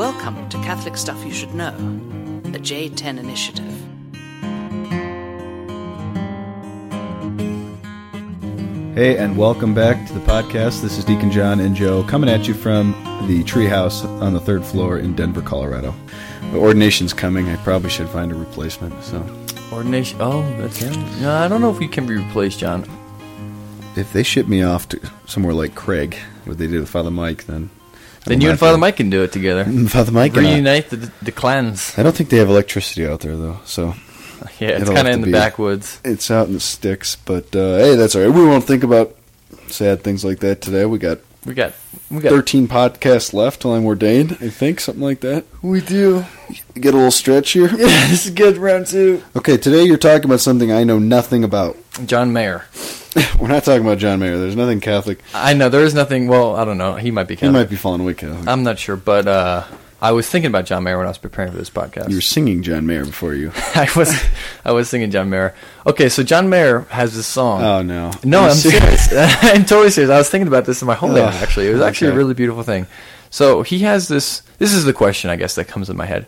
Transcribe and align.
Welcome 0.00 0.48
to 0.48 0.56
Catholic 0.62 0.96
Stuff 0.96 1.22
You 1.26 1.30
Should 1.30 1.54
Know, 1.54 1.76
the 2.44 2.58
J10 2.58 3.18
Initiative. 3.18 3.66
Hey, 8.94 9.18
and 9.18 9.36
welcome 9.36 9.74
back 9.74 10.06
to 10.06 10.14
the 10.14 10.20
podcast. 10.20 10.80
This 10.80 10.96
is 10.96 11.04
Deacon 11.04 11.30
John 11.30 11.60
and 11.60 11.76
Joe 11.76 12.02
coming 12.04 12.30
at 12.30 12.48
you 12.48 12.54
from 12.54 12.92
the 13.28 13.44
treehouse 13.44 14.06
on 14.22 14.32
the 14.32 14.40
third 14.40 14.64
floor 14.64 14.98
in 14.98 15.14
Denver, 15.14 15.42
Colorado. 15.42 15.94
The 16.52 16.58
ordination's 16.58 17.12
coming. 17.12 17.50
I 17.50 17.56
probably 17.56 17.90
should 17.90 18.08
find 18.08 18.32
a 18.32 18.36
replacement. 18.36 19.04
So, 19.04 19.18
Ordination. 19.70 20.16
Oh, 20.22 20.40
that's 20.56 20.78
him. 20.78 20.94
No, 21.20 21.30
I 21.30 21.46
don't 21.46 21.60
know 21.60 21.70
if 21.70 21.82
you 21.82 21.90
can 21.90 22.06
be 22.06 22.16
replaced, 22.16 22.58
John. 22.58 22.86
if 23.96 24.14
they 24.14 24.22
ship 24.22 24.48
me 24.48 24.62
off 24.62 24.88
to 24.88 25.10
somewhere 25.26 25.52
like 25.52 25.74
Craig, 25.74 26.14
what 26.46 26.56
they 26.56 26.68
did 26.68 26.80
with 26.80 26.88
Father 26.88 27.10
Mike, 27.10 27.44
then 27.44 27.68
Then 28.24 28.40
you 28.40 28.50
and 28.50 28.58
Father 28.58 28.76
Mike 28.78 28.96
can 28.96 29.08
do 29.10 29.22
it 29.22 29.32
together. 29.32 29.64
Father 29.88 30.12
Mike, 30.12 30.34
Reunite 30.34 30.90
the, 30.90 31.10
the 31.22 31.32
clans. 31.32 31.98
I 31.98 32.02
don't 32.02 32.14
think 32.14 32.28
they 32.30 32.36
have 32.36 32.48
electricity 32.50 33.06
out 33.06 33.20
there 33.20 33.36
though, 33.36 33.60
so 33.64 33.94
Yeah, 34.58 34.70
it's 34.80 34.90
kind 34.90 35.08
of 35.08 35.14
in 35.14 35.20
the 35.22 35.26
be- 35.26 35.32
backwoods. 35.32 36.00
it's 36.04 36.30
out 36.30 36.46
in 36.48 36.54
the 36.54 36.60
sticks. 36.60 37.16
But 37.16 37.54
uh, 37.56 37.76
hey, 37.78 37.94
that's 37.96 38.14
all 38.14 38.22
right. 38.22 38.30
We 38.32 38.44
won't 38.44 38.64
think 38.64 38.82
about 38.84 39.14
sad 39.68 40.02
things 40.02 40.24
like 40.24 40.40
that 40.40 40.60
today. 40.60 40.84
We 40.84 40.98
got 40.98 41.18
We 41.46 41.54
got, 41.54 41.72
we 42.10 42.20
got. 42.20 42.30
13 42.30 42.68
podcasts 42.68 43.32
left 43.32 43.62
till 43.62 43.74
I'm 43.74 43.84
ordained. 43.86 44.32
I 44.40 44.48
think 44.48 44.80
something 44.80 45.02
like 45.02 45.20
that. 45.20 45.44
We 45.62 45.80
do. 45.80 46.24
Get 46.74 46.94
a 46.94 46.96
little 46.96 47.10
stretch 47.10 47.52
here. 47.52 47.68
Yeah, 47.76 48.08
this 48.08 48.26
is 48.26 48.32
good. 48.32 48.56
Round 48.56 48.86
two. 48.86 49.22
Okay, 49.36 49.56
today 49.56 49.84
you're 49.84 49.96
talking 49.96 50.24
about 50.24 50.40
something 50.40 50.72
I 50.72 50.84
know 50.84 50.98
nothing 50.98 51.44
about. 51.44 51.76
John 52.06 52.32
Mayer. 52.32 52.64
We're 53.40 53.48
not 53.48 53.64
talking 53.64 53.82
about 53.82 53.98
John 53.98 54.20
Mayer. 54.20 54.38
There's 54.38 54.56
nothing 54.56 54.80
Catholic. 54.80 55.18
I 55.34 55.54
know 55.54 55.68
there 55.68 55.82
is 55.84 55.94
nothing. 55.94 56.28
Well, 56.28 56.56
I 56.56 56.64
don't 56.64 56.78
know. 56.78 56.94
He 56.94 57.10
might 57.10 57.26
be. 57.28 57.36
Catholic. 57.36 57.50
He 57.50 57.58
might 57.58 57.70
be 57.70 57.76
falling 57.76 58.00
away 58.00 58.14
Catholic. 58.14 58.46
I'm 58.48 58.62
not 58.62 58.78
sure, 58.78 58.96
but 58.96 59.26
uh, 59.26 59.64
I 60.02 60.12
was 60.12 60.28
thinking 60.28 60.48
about 60.48 60.64
John 60.64 60.82
Mayer 60.82 60.96
when 60.96 61.06
I 61.06 61.10
was 61.10 61.18
preparing 61.18 61.52
for 61.52 61.58
this 61.58 61.68
podcast. 61.68 62.08
you 62.08 62.14
were 62.16 62.20
singing 62.22 62.62
John 62.62 62.86
Mayer 62.86 63.04
before 63.04 63.34
you. 63.34 63.52
I 63.74 63.88
was, 63.94 64.18
I 64.64 64.72
was 64.72 64.88
singing 64.88 65.10
John 65.10 65.28
Mayer. 65.28 65.54
Okay, 65.86 66.08
so 66.08 66.22
John 66.22 66.48
Mayer 66.48 66.80
has 66.90 67.14
this 67.14 67.26
song. 67.26 67.62
Oh 67.62 67.82
no. 67.82 68.10
No, 68.24 68.40
I'm 68.44 68.54
serious. 68.54 69.12
I'm 69.14 69.64
totally 69.66 69.90
serious. 69.90 70.10
I 70.10 70.16
was 70.18 70.30
thinking 70.30 70.48
about 70.48 70.64
this 70.64 70.80
in 70.80 70.86
my 70.86 70.94
homeland. 70.94 71.34
Ugh, 71.34 71.42
actually, 71.42 71.68
it 71.68 71.72
was 71.72 71.82
actually 71.82 72.12
a 72.12 72.14
really 72.14 72.34
beautiful 72.34 72.62
thing. 72.62 72.86
So 73.28 73.62
he 73.62 73.80
has 73.80 74.08
this. 74.08 74.40
This 74.58 74.72
is 74.72 74.84
the 74.84 74.92
question, 74.92 75.30
I 75.30 75.36
guess, 75.36 75.54
that 75.56 75.68
comes 75.68 75.90
in 75.90 75.96
my 75.96 76.06
head: 76.06 76.26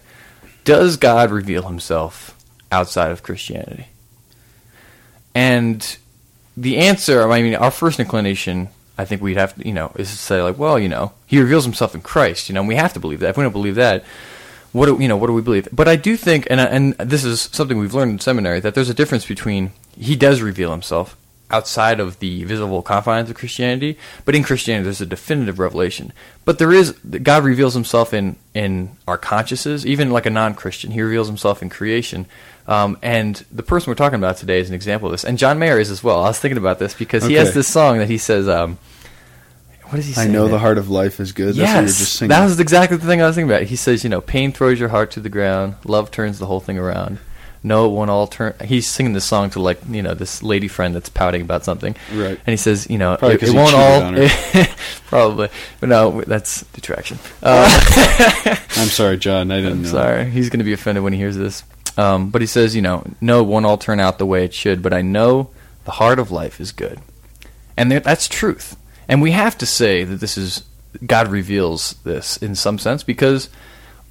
Does 0.64 0.96
God 0.98 1.30
reveal 1.30 1.62
Himself 1.62 2.36
outside 2.70 3.10
of 3.10 3.22
Christianity? 3.22 3.86
And 5.34 5.96
the 6.56 6.76
answer, 6.78 7.30
I 7.30 7.42
mean, 7.42 7.54
our 7.54 7.70
first 7.70 7.98
inclination, 7.98 8.68
I 8.98 9.04
think 9.04 9.22
we'd 9.22 9.36
have 9.36 9.54
to, 9.56 9.66
you 9.66 9.72
know, 9.72 9.92
is 9.96 10.10
to 10.10 10.16
say 10.16 10.42
like, 10.42 10.58
well, 10.58 10.78
you 10.78 10.88
know, 10.88 11.12
He 11.26 11.40
reveals 11.40 11.64
Himself 11.64 11.94
in 11.94 12.02
Christ. 12.02 12.48
You 12.48 12.54
know, 12.54 12.60
and 12.60 12.68
we 12.68 12.76
have 12.76 12.92
to 12.94 13.00
believe 13.00 13.20
that. 13.20 13.30
If 13.30 13.36
we 13.36 13.42
don't 13.42 13.52
believe 13.52 13.76
that, 13.76 14.04
what 14.72 14.86
do 14.86 14.96
you 15.00 15.08
know? 15.08 15.16
What 15.16 15.26
do 15.26 15.32
we 15.32 15.42
believe? 15.42 15.68
But 15.72 15.88
I 15.88 15.96
do 15.96 16.16
think, 16.16 16.46
and 16.50 16.60
and 16.60 16.94
this 16.94 17.24
is 17.24 17.48
something 17.52 17.78
we've 17.78 17.94
learned 17.94 18.12
in 18.12 18.18
seminary, 18.20 18.60
that 18.60 18.74
there's 18.74 18.90
a 18.90 18.94
difference 18.94 19.26
between 19.26 19.72
He 19.96 20.16
does 20.16 20.40
reveal 20.42 20.70
Himself 20.70 21.16
outside 21.52 22.00
of 22.00 22.18
the 22.18 22.44
visible 22.44 22.82
confines 22.82 23.28
of 23.30 23.36
Christianity, 23.36 23.98
but 24.24 24.34
in 24.34 24.42
Christianity 24.42 24.84
there's 24.84 25.00
a 25.00 25.06
definitive 25.06 25.58
revelation. 25.58 26.12
But 26.44 26.58
there 26.58 26.72
is 26.72 26.92
God 26.92 27.44
reveals 27.44 27.74
Himself 27.74 28.12
in 28.14 28.36
in 28.54 28.96
our 29.06 29.18
consciences, 29.18 29.86
even 29.86 30.10
like 30.10 30.26
a 30.26 30.30
non-Christian. 30.30 30.90
He 30.92 31.02
reveals 31.02 31.28
Himself 31.28 31.62
in 31.62 31.68
creation. 31.68 32.26
Um, 32.66 32.96
and 33.02 33.44
the 33.52 33.62
person 33.64 33.90
we're 33.90 33.96
talking 33.96 34.18
about 34.18 34.36
today 34.36 34.60
is 34.60 34.68
an 34.68 34.74
example 34.74 35.08
of 35.08 35.12
this. 35.12 35.24
And 35.24 35.36
John 35.36 35.58
Mayer 35.58 35.78
is 35.80 35.90
as 35.90 36.02
well. 36.04 36.22
I 36.22 36.28
was 36.28 36.38
thinking 36.38 36.58
about 36.58 36.78
this 36.78 36.94
because 36.94 37.24
he 37.24 37.34
has 37.34 37.54
this 37.54 37.66
song 37.68 37.98
that 37.98 38.08
he 38.08 38.18
says. 38.18 38.48
Um, 38.48 38.78
what 39.86 39.96
does 39.96 40.06
he 40.06 40.14
say? 40.14 40.22
I 40.22 40.26
know 40.28 40.48
the 40.48 40.58
heart 40.58 40.78
of 40.78 40.88
life 40.88 41.20
is 41.20 41.32
good. 41.32 41.48
That's 41.54 41.58
what 41.58 41.66
you're 41.74 41.82
Yes, 41.82 41.98
just 41.98 42.12
singing. 42.14 42.30
that 42.30 42.44
was 42.44 42.58
exactly 42.58 42.96
the 42.96 43.06
thing 43.06 43.20
I 43.20 43.26
was 43.26 43.36
thinking 43.36 43.50
about. 43.50 43.64
He 43.64 43.76
says, 43.76 44.02
you 44.04 44.08
know, 44.08 44.22
pain 44.22 44.50
throws 44.50 44.80
your 44.80 44.88
heart 44.88 45.10
to 45.12 45.20
the 45.20 45.28
ground, 45.28 45.74
love 45.84 46.10
turns 46.10 46.38
the 46.38 46.46
whole 46.46 46.60
thing 46.60 46.78
around. 46.78 47.18
No, 47.64 47.86
it 47.86 47.90
won't 47.90 48.10
all 48.10 48.26
turn. 48.26 48.54
He's 48.64 48.88
singing 48.88 49.12
this 49.12 49.24
song 49.24 49.50
to 49.50 49.60
like 49.60 49.78
you 49.88 50.02
know 50.02 50.14
this 50.14 50.42
lady 50.42 50.66
friend 50.68 50.94
that's 50.94 51.08
pouting 51.08 51.42
about 51.42 51.64
something, 51.64 51.94
Right. 52.12 52.38
And 52.44 52.52
he 52.52 52.56
says, 52.56 52.88
you 52.90 52.98
know, 52.98 53.16
Probably 53.16 53.36
it, 53.36 53.42
it 53.44 53.54
won't 53.54 53.74
all 53.74 54.66
probably, 55.06 55.48
but 55.80 55.88
no, 55.88 56.22
that's 56.22 56.62
detraction. 56.72 57.18
Uh, 57.42 57.68
I'm 58.76 58.88
sorry, 58.88 59.16
John. 59.16 59.50
I 59.52 59.56
didn't 59.56 59.72
I'm 59.72 59.82
know. 59.82 59.88
sorry, 59.88 60.30
he's 60.30 60.50
going 60.50 60.58
to 60.58 60.64
be 60.64 60.72
offended 60.72 61.04
when 61.04 61.12
he 61.12 61.18
hears 61.18 61.36
this. 61.36 61.62
Um, 61.96 62.30
but 62.30 62.40
he 62.40 62.46
says, 62.46 62.74
you 62.74 62.82
know, 62.82 63.04
no, 63.20 63.40
it 63.42 63.46
won't 63.46 63.66
all 63.66 63.76
turn 63.78 64.00
out 64.00 64.18
the 64.18 64.26
way 64.26 64.44
it 64.44 64.54
should, 64.54 64.82
but 64.82 64.92
I 64.92 65.02
know 65.02 65.50
the 65.84 65.90
heart 65.92 66.18
of 66.18 66.30
life 66.30 66.60
is 66.60 66.72
good, 66.72 67.00
and 67.76 67.90
there, 67.92 68.00
that's 68.00 68.26
truth. 68.28 68.76
And 69.08 69.20
we 69.22 69.32
have 69.32 69.56
to 69.58 69.66
say 69.66 70.04
that 70.04 70.16
this 70.16 70.36
is 70.38 70.64
God 71.06 71.28
reveals 71.28 71.94
this 72.04 72.36
in 72.38 72.54
some 72.54 72.78
sense 72.78 73.02
because 73.02 73.48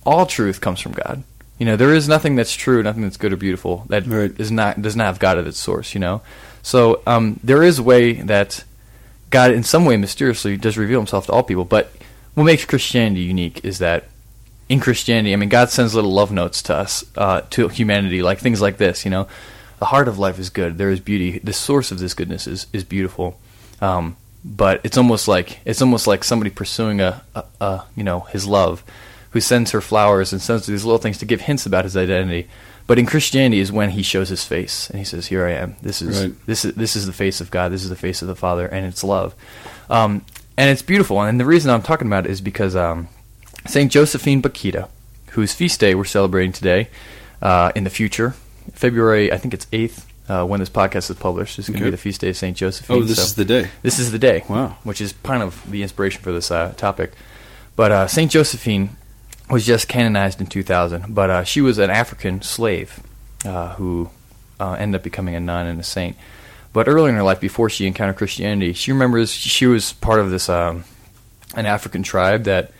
all 0.05 0.25
truth 0.25 0.61
comes 0.61 0.79
from 0.79 0.93
God. 0.93 1.23
You 1.61 1.65
know, 1.65 1.75
there 1.75 1.93
is 1.93 2.09
nothing 2.09 2.35
that's 2.35 2.55
true, 2.55 2.81
nothing 2.81 3.03
that's 3.03 3.17
good 3.17 3.33
or 3.33 3.37
beautiful 3.37 3.85
that 3.89 4.07
Right. 4.07 4.33
is 4.39 4.49
not 4.49 4.81
does 4.81 4.95
not 4.95 5.05
have 5.05 5.19
God 5.19 5.37
at 5.37 5.45
its 5.45 5.59
source. 5.59 5.93
You 5.93 5.99
know, 5.99 6.23
so 6.63 7.03
um, 7.05 7.39
there 7.43 7.61
is 7.61 7.77
a 7.77 7.83
way 7.83 8.13
that 8.13 8.63
God, 9.29 9.51
in 9.51 9.61
some 9.61 9.85
way, 9.85 9.95
mysteriously 9.95 10.57
does 10.57 10.75
reveal 10.75 10.99
Himself 10.99 11.27
to 11.27 11.31
all 11.33 11.43
people. 11.43 11.63
But 11.63 11.91
what 12.33 12.45
makes 12.45 12.65
Christianity 12.65 13.21
unique 13.21 13.63
is 13.63 13.77
that 13.77 14.05
in 14.69 14.79
Christianity, 14.79 15.33
I 15.33 15.35
mean, 15.35 15.49
God 15.49 15.69
sends 15.69 15.93
little 15.93 16.11
love 16.11 16.31
notes 16.31 16.63
to 16.63 16.73
us, 16.73 17.03
uh, 17.15 17.41
to 17.51 17.67
humanity, 17.67 18.23
like 18.23 18.39
things 18.39 18.59
like 18.59 18.77
this. 18.77 19.05
You 19.05 19.11
know, 19.11 19.27
the 19.77 19.85
heart 19.85 20.07
of 20.07 20.17
life 20.17 20.39
is 20.39 20.49
good. 20.49 20.79
There 20.79 20.89
is 20.89 20.99
beauty. 20.99 21.37
The 21.43 21.53
source 21.53 21.91
of 21.91 21.99
this 21.99 22.15
goodness 22.15 22.47
is 22.47 22.65
is 22.73 22.83
beautiful. 22.83 23.39
Um, 23.79 24.17
but 24.43 24.81
it's 24.83 24.97
almost 24.97 25.27
like 25.27 25.59
it's 25.63 25.83
almost 25.83 26.07
like 26.07 26.23
somebody 26.23 26.49
pursuing 26.49 27.01
a, 27.01 27.21
a, 27.35 27.43
a 27.61 27.83
you 27.95 28.03
know 28.03 28.21
his 28.21 28.47
love, 28.47 28.83
who 29.31 29.41
sends 29.41 29.71
her 29.71 29.81
flowers 29.81 30.31
and 30.31 30.41
sends 30.41 30.65
her 30.67 30.71
these 30.71 30.85
little 30.85 30.99
things 30.99 31.17
to 31.19 31.25
give 31.25 31.41
hints 31.41 31.65
about 31.65 31.85
his 31.85 31.95
identity. 31.97 32.47
But 32.87 32.99
in 32.99 33.05
Christianity 33.05 33.59
is 33.59 33.71
when 33.71 33.91
he 33.91 34.03
shows 34.03 34.29
his 34.29 34.43
face 34.43 34.89
and 34.89 34.99
he 34.99 35.05
says, 35.05 35.27
"Here 35.27 35.45
I 35.45 35.51
am. 35.53 35.75
This 35.81 36.01
is 36.01 36.21
Right. 36.21 36.45
this 36.45 36.65
is 36.65 36.73
this 36.75 36.95
is 36.95 37.05
the 37.05 37.13
face 37.13 37.39
of 37.41 37.49
God. 37.51 37.71
This 37.71 37.83
is 37.83 37.89
the 37.89 37.95
face 37.95 38.21
of 38.21 38.27
the 38.27 38.35
Father, 38.35 38.65
and 38.67 38.85
it's 38.85 39.03
love." 39.03 39.33
Um, 39.89 40.25
and 40.57 40.69
it's 40.69 40.81
beautiful. 40.81 41.21
And 41.21 41.39
the 41.39 41.45
reason 41.45 41.71
I'm 41.71 41.81
talking 41.83 42.07
about 42.07 42.25
it 42.25 42.31
is 42.31 42.41
because 42.41 42.75
um, 42.75 43.07
Saint 43.67 43.91
Josephine 43.91 44.41
Bakhita, 44.41 44.89
whose 45.31 45.53
feast 45.53 45.79
day 45.79 45.95
we're 45.95 46.03
celebrating 46.05 46.51
today, 46.51 46.89
uh, 47.41 47.71
in 47.75 47.83
the 47.85 47.89
future, 47.89 48.35
February, 48.73 49.31
I 49.31 49.37
think 49.37 49.53
it's 49.53 49.67
eighth. 49.71 50.07
Uh, 50.29 50.45
when 50.45 50.61
this 50.61 50.69
podcast 50.69 51.09
is 51.09 51.17
published, 51.17 51.59
is 51.59 51.67
going 51.67 51.79
to 51.79 51.83
Okay. 51.85 51.87
be 51.87 51.91
the 51.91 51.97
feast 51.97 52.21
day 52.21 52.29
of 52.29 52.37
Saint 52.37 52.55
Josephine. 52.55 52.97
Oh, 52.97 53.01
this 53.03 53.17
so- 53.17 53.23
is 53.23 53.35
the 53.35 53.43
day. 53.43 53.67
this 53.81 53.99
is 53.99 54.11
the 54.13 54.19
day. 54.19 54.43
Wow. 54.47 54.77
Which 54.83 55.01
is 55.01 55.13
kind 55.23 55.43
of 55.43 55.61
the 55.69 55.81
inspiration 55.83 56.21
for 56.21 56.31
this 56.31 56.49
uh, 56.51 56.73
topic. 56.77 57.11
But 57.75 57.91
uh, 57.91 58.07
Saint 58.07 58.31
Josephine 58.31 58.95
was 59.51 59.65
just 59.65 59.87
canonized 59.87 60.39
in 60.41 60.47
2000, 60.47 61.13
but 61.13 61.29
uh, 61.29 61.43
she 61.43 61.61
was 61.61 61.77
an 61.77 61.89
African 61.89 62.41
slave 62.41 62.99
uh, 63.45 63.75
who 63.75 64.09
uh, 64.59 64.73
ended 64.73 64.99
up 64.99 65.03
becoming 65.03 65.35
a 65.35 65.39
nun 65.39 65.67
and 65.67 65.79
a 65.79 65.83
saint. 65.83 66.15
But 66.73 66.87
earlier 66.87 67.09
in 67.09 67.15
her 67.15 67.23
life, 67.23 67.41
before 67.41 67.69
she 67.69 67.85
encountered 67.85 68.15
Christianity, 68.15 68.73
she 68.73 68.91
remembers 68.91 69.31
she 69.31 69.65
was 69.65 69.93
part 69.93 70.19
of 70.21 70.31
this 70.31 70.47
um, 70.47 70.85
an 71.55 71.65
African 71.65 72.01
tribe 72.01 72.45
that 72.45 72.71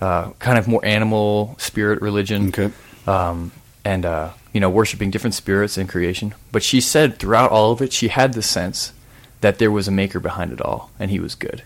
uh, 0.00 0.30
kind 0.38 0.56
of 0.56 0.68
more 0.68 0.84
animal 0.84 1.56
spirit 1.58 2.00
religion 2.00 2.48
Okay. 2.48 2.70
um, 3.08 3.50
and 3.84 4.06
uh, 4.06 4.30
you 4.52 4.60
know 4.60 4.70
worshiping 4.70 5.10
different 5.10 5.34
spirits 5.34 5.76
in 5.76 5.88
creation. 5.88 6.34
But 6.52 6.62
she 6.62 6.80
said 6.80 7.18
throughout 7.18 7.50
all 7.50 7.72
of 7.72 7.82
it, 7.82 7.92
she 7.92 8.08
had 8.08 8.34
the 8.34 8.42
sense 8.42 8.92
that 9.40 9.58
there 9.58 9.70
was 9.70 9.88
a 9.88 9.90
maker 9.90 10.20
behind 10.20 10.52
it 10.52 10.60
all, 10.60 10.90
and 11.00 11.10
he 11.10 11.18
was 11.18 11.34
good. 11.34 11.62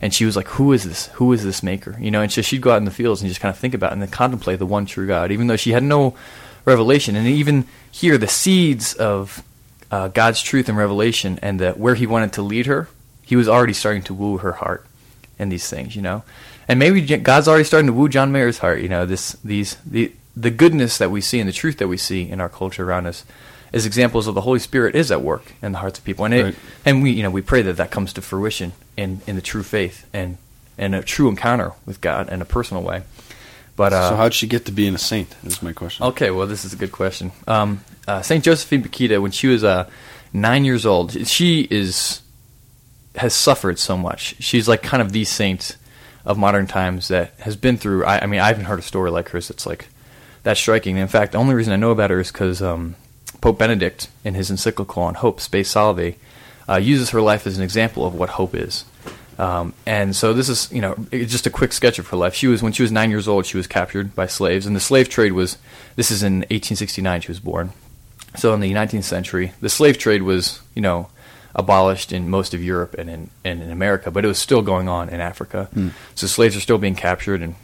And 0.00 0.12
she 0.12 0.24
was 0.24 0.36
like, 0.36 0.48
"Who 0.48 0.72
is 0.72 0.84
this? 0.84 1.06
Who 1.14 1.32
is 1.32 1.42
this 1.42 1.62
maker?" 1.62 1.96
You 1.98 2.10
know. 2.10 2.20
And 2.20 2.30
so 2.30 2.42
she'd 2.42 2.60
go 2.60 2.70
out 2.70 2.76
in 2.78 2.84
the 2.84 2.90
fields 2.90 3.22
and 3.22 3.28
just 3.28 3.40
kind 3.40 3.50
of 3.54 3.58
think 3.58 3.74
about 3.74 3.90
it 3.90 3.94
and 3.94 4.02
then 4.02 4.10
contemplate 4.10 4.58
the 4.58 4.66
one 4.66 4.84
true 4.86 5.06
God, 5.06 5.30
even 5.32 5.46
though 5.46 5.56
she 5.56 5.72
had 5.72 5.82
no 5.82 6.14
revelation. 6.64 7.16
And 7.16 7.26
even 7.26 7.64
here, 7.90 8.18
the 8.18 8.28
seeds 8.28 8.92
of 8.94 9.42
uh, 9.90 10.08
God's 10.08 10.42
truth 10.42 10.68
and 10.68 10.76
revelation, 10.76 11.38
and 11.40 11.58
the, 11.60 11.72
where 11.72 11.94
He 11.94 12.06
wanted 12.06 12.32
to 12.34 12.42
lead 12.42 12.66
her, 12.66 12.88
He 13.22 13.36
was 13.36 13.48
already 13.48 13.72
starting 13.72 14.02
to 14.02 14.14
woo 14.14 14.38
her 14.38 14.52
heart 14.52 14.84
and 15.38 15.50
these 15.50 15.68
things, 15.70 15.96
you 15.96 16.02
know. 16.02 16.22
And 16.68 16.78
maybe 16.78 17.00
God's 17.18 17.46
already 17.48 17.64
starting 17.64 17.86
to 17.86 17.92
woo 17.92 18.08
John 18.08 18.32
Mayer's 18.32 18.58
heart, 18.58 18.80
you 18.80 18.88
know. 18.88 19.06
This, 19.06 19.32
these, 19.44 19.76
the, 19.86 20.12
the 20.36 20.50
goodness 20.50 20.98
that 20.98 21.10
we 21.10 21.20
see 21.20 21.38
and 21.40 21.48
the 21.48 21.52
truth 21.52 21.78
that 21.78 21.88
we 21.88 21.96
see 21.96 22.28
in 22.28 22.40
our 22.40 22.48
culture 22.48 22.84
around 22.84 23.06
us, 23.06 23.24
is 23.72 23.86
examples 23.86 24.26
of 24.26 24.34
the 24.34 24.40
Holy 24.42 24.58
Spirit 24.58 24.94
is 24.94 25.10
at 25.10 25.22
work 25.22 25.52
in 25.62 25.72
the 25.72 25.78
hearts 25.78 25.98
of 25.98 26.04
people, 26.04 26.24
and 26.24 26.34
it, 26.34 26.44
Right. 26.44 26.54
and 26.84 27.02
we, 27.02 27.10
you 27.12 27.22
know, 27.22 27.30
we 27.30 27.42
pray 27.42 27.62
that 27.62 27.76
that 27.76 27.90
comes 27.90 28.12
to 28.14 28.22
fruition 28.22 28.72
in 28.96 29.20
in 29.26 29.36
the 29.36 29.42
true 29.42 29.62
faith 29.62 30.06
and 30.12 30.38
and 30.78 30.94
a 30.94 31.02
true 31.02 31.28
encounter 31.28 31.72
with 31.84 32.00
God 32.00 32.30
in 32.30 32.42
a 32.42 32.44
personal 32.44 32.82
way. 32.82 33.02
But 33.76 33.92
uh, 33.92 34.10
so 34.10 34.16
how'd 34.16 34.34
she 34.34 34.46
get 34.46 34.64
to 34.66 34.72
being 34.72 34.94
a 34.94 34.98
saint? 34.98 35.34
Is 35.44 35.62
my 35.62 35.72
question. 35.72 36.06
Okay, 36.06 36.30
well, 36.30 36.46
this 36.46 36.64
is 36.64 36.72
a 36.72 36.76
good 36.76 36.92
question. 36.92 37.32
Um, 37.46 37.82
uh, 38.08 38.22
Saint 38.22 38.44
Josephine 38.44 38.82
Bakhita, 38.82 39.20
when 39.20 39.32
she 39.32 39.48
was 39.48 39.64
uh, 39.64 39.88
nine 40.32 40.64
years 40.64 40.86
old, 40.86 41.26
she 41.26 41.68
is 41.70 42.22
has 43.16 43.34
suffered 43.34 43.78
so 43.78 43.96
much. 43.96 44.36
She's 44.40 44.68
like 44.68 44.82
kind 44.82 45.02
of 45.02 45.12
the 45.12 45.24
saint 45.24 45.76
of 46.24 46.38
modern 46.38 46.66
times 46.66 47.08
that 47.08 47.34
has 47.40 47.56
been 47.56 47.76
through. 47.76 48.04
I, 48.04 48.20
I 48.20 48.26
mean, 48.26 48.40
I 48.40 48.48
haven't 48.48 48.64
heard 48.64 48.78
a 48.78 48.82
story 48.82 49.10
like 49.10 49.28
hers 49.30 49.48
that's 49.48 49.66
like 49.66 49.88
that 50.42 50.56
striking. 50.56 50.96
In 50.96 51.08
fact, 51.08 51.32
the 51.32 51.38
only 51.38 51.54
reason 51.54 51.72
I 51.72 51.76
know 51.76 51.90
about 51.90 52.10
her 52.10 52.20
is 52.20 52.32
because 52.32 52.62
um, 52.62 52.96
Pope 53.40 53.58
Benedict, 53.58 54.08
in 54.24 54.34
his 54.34 54.50
encyclical 54.50 55.02
on 55.02 55.14
hope, 55.14 55.40
Spe 55.40 55.64
Salvi, 55.64 56.16
uh, 56.68 56.76
uses 56.76 57.10
her 57.10 57.20
life 57.20 57.46
as 57.46 57.56
an 57.56 57.62
example 57.62 58.06
of 58.06 58.14
what 58.14 58.30
hope 58.30 58.54
is. 58.54 58.84
Um, 59.38 59.74
and 59.84 60.16
so 60.16 60.32
this 60.32 60.48
is, 60.48 60.72
you 60.72 60.80
know, 60.80 60.94
just 61.10 61.46
a 61.46 61.50
quick 61.50 61.72
sketch 61.72 61.98
of 61.98 62.08
her 62.08 62.16
life. 62.16 62.34
She 62.34 62.46
was 62.46 62.62
when 62.62 62.72
she 62.72 62.82
was 62.82 62.90
nine 62.90 63.10
years 63.10 63.28
old, 63.28 63.44
she 63.44 63.56
was 63.56 63.66
captured 63.66 64.14
by 64.14 64.26
slaves, 64.26 64.66
and 64.66 64.74
the 64.74 64.80
slave 64.80 65.08
trade 65.08 65.32
was. 65.32 65.58
This 65.94 66.10
is 66.10 66.22
in 66.22 66.40
1869. 66.40 67.20
She 67.22 67.28
was 67.28 67.40
born. 67.40 67.72
So 68.36 68.52
in 68.54 68.60
the 68.60 68.72
19th 68.72 69.04
century, 69.04 69.52
the 69.60 69.68
slave 69.68 69.98
trade 69.98 70.22
was, 70.22 70.60
you 70.74 70.82
know, 70.82 71.08
abolished 71.54 72.12
in 72.12 72.28
most 72.28 72.52
of 72.54 72.62
Europe 72.62 72.94
and 72.98 73.08
in 73.08 73.30
and 73.44 73.62
in 73.62 73.70
America, 73.70 74.10
but 74.10 74.24
it 74.24 74.28
was 74.28 74.38
still 74.38 74.62
going 74.62 74.88
on 74.88 75.08
in 75.08 75.20
Africa. 75.20 75.68
So 76.14 76.26
slaves 76.26 76.56
are 76.56 76.60
still 76.60 76.78
being 76.78 76.94
captured, 76.94 77.42
and 77.42 77.54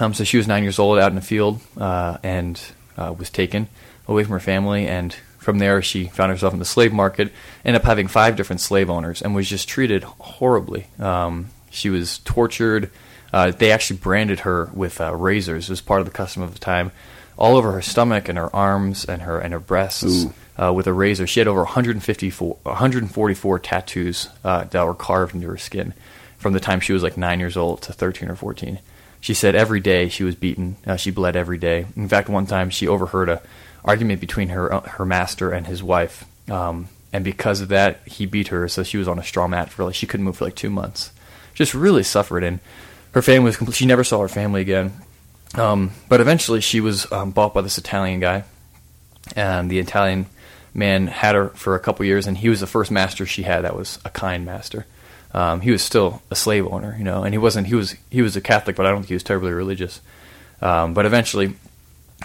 um, 0.00 0.14
so 0.14 0.24
she 0.24 0.36
was 0.36 0.46
nine 0.46 0.62
years 0.62 0.78
old 0.78 0.98
out 0.98 1.10
in 1.10 1.16
the 1.16 1.22
field 1.22 1.60
uh, 1.78 2.18
and 2.22 2.60
uh, 2.96 3.14
was 3.16 3.30
taken 3.30 3.68
away 4.06 4.24
from 4.24 4.32
her 4.32 4.40
family. 4.40 4.86
And 4.86 5.16
from 5.48 5.60
there, 5.60 5.80
she 5.80 6.08
found 6.08 6.30
herself 6.30 6.52
in 6.52 6.58
the 6.58 6.64
slave 6.66 6.92
market, 6.92 7.32
ended 7.64 7.80
up 7.80 7.86
having 7.86 8.06
five 8.06 8.36
different 8.36 8.60
slave 8.60 8.90
owners, 8.90 9.22
and 9.22 9.34
was 9.34 9.48
just 9.48 9.66
treated 9.66 10.02
horribly. 10.02 10.88
Um, 10.98 11.48
she 11.70 11.88
was 11.88 12.18
tortured. 12.18 12.90
Uh, 13.32 13.52
they 13.52 13.72
actually 13.72 13.96
branded 13.96 14.40
her 14.40 14.68
with 14.74 15.00
uh, 15.00 15.14
razors. 15.14 15.70
It 15.70 15.72
was 15.72 15.80
part 15.80 16.00
of 16.00 16.06
the 16.06 16.12
custom 16.12 16.42
of 16.42 16.52
the 16.52 16.58
time. 16.58 16.92
All 17.38 17.56
over 17.56 17.72
her 17.72 17.80
stomach 17.80 18.28
and 18.28 18.36
her 18.36 18.54
arms 18.54 19.06
and 19.06 19.22
her 19.22 19.40
and 19.40 19.54
her 19.54 19.58
breasts 19.58 20.26
uh, 20.62 20.70
with 20.74 20.86
a 20.86 20.92
razor. 20.92 21.26
She 21.26 21.40
had 21.40 21.48
over 21.48 21.60
154, 21.60 22.58
144 22.64 23.58
tattoos 23.60 24.28
uh, 24.44 24.64
that 24.64 24.86
were 24.86 24.92
carved 24.92 25.34
into 25.34 25.48
her 25.48 25.56
skin 25.56 25.94
from 26.36 26.52
the 26.52 26.60
time 26.60 26.80
she 26.80 26.92
was 26.92 27.02
like 27.02 27.16
nine 27.16 27.40
years 27.40 27.56
old 27.56 27.80
to 27.80 27.94
13 27.94 28.28
or 28.28 28.36
14. 28.36 28.80
She 29.22 29.32
said 29.32 29.54
every 29.54 29.80
day 29.80 30.10
she 30.10 30.24
was 30.24 30.34
beaten. 30.34 30.76
Uh, 30.86 30.96
she 30.96 31.10
bled 31.10 31.36
every 31.36 31.56
day. 31.56 31.86
In 31.96 32.06
fact, 32.06 32.28
one 32.28 32.44
time 32.44 32.68
she 32.68 32.86
overheard 32.86 33.30
a 33.30 33.40
argument 33.84 34.20
between 34.20 34.48
her 34.50 34.72
uh, 34.72 34.80
her 34.82 35.04
master 35.04 35.50
and 35.50 35.66
his 35.66 35.82
wife, 35.82 36.24
um, 36.50 36.88
and 37.12 37.24
because 37.24 37.60
of 37.60 37.68
that, 37.68 38.00
he 38.06 38.26
beat 38.26 38.48
her. 38.48 38.68
So 38.68 38.82
she 38.82 38.98
was 38.98 39.08
on 39.08 39.18
a 39.18 39.24
straw 39.24 39.48
mat 39.48 39.70
for 39.70 39.84
like 39.84 39.94
she 39.94 40.06
couldn't 40.06 40.24
move 40.24 40.36
for 40.36 40.44
like 40.44 40.56
two 40.56 40.70
months. 40.70 41.10
Just 41.54 41.74
really 41.74 42.02
suffered, 42.02 42.44
and 42.44 42.60
her 43.12 43.22
family 43.22 43.46
was 43.46 43.56
complete. 43.56 43.76
She 43.76 43.86
never 43.86 44.04
saw 44.04 44.20
her 44.20 44.28
family 44.28 44.60
again. 44.60 44.92
Um, 45.54 45.92
but 46.08 46.20
eventually, 46.20 46.60
she 46.60 46.80
was 46.80 47.10
um, 47.10 47.30
bought 47.30 47.54
by 47.54 47.62
this 47.62 47.78
Italian 47.78 48.20
guy, 48.20 48.44
and 49.34 49.70
the 49.70 49.78
Italian 49.78 50.26
man 50.74 51.06
had 51.06 51.34
her 51.34 51.48
for 51.50 51.74
a 51.74 51.80
couple 51.80 52.04
years, 52.04 52.26
and 52.26 52.36
he 52.36 52.48
was 52.48 52.60
the 52.60 52.66
first 52.66 52.90
master 52.90 53.26
she 53.26 53.42
had 53.42 53.62
that 53.62 53.74
was 53.74 53.98
a 54.04 54.10
kind 54.10 54.44
master. 54.44 54.86
Um, 55.32 55.60
he 55.60 55.70
was 55.70 55.82
still 55.82 56.22
a 56.30 56.34
slave 56.34 56.66
owner, 56.66 56.94
you 56.96 57.04
know, 57.04 57.22
and 57.22 57.34
he 57.34 57.38
wasn't. 57.38 57.66
He 57.66 57.74
was 57.74 57.96
he 58.10 58.22
was 58.22 58.36
a 58.36 58.40
Catholic, 58.40 58.76
but 58.76 58.86
I 58.86 58.90
don't 58.90 59.00
think 59.00 59.08
he 59.08 59.14
was 59.14 59.22
terribly 59.22 59.52
religious. 59.52 60.00
Um, 60.60 60.94
but 60.94 61.06
eventually, 61.06 61.54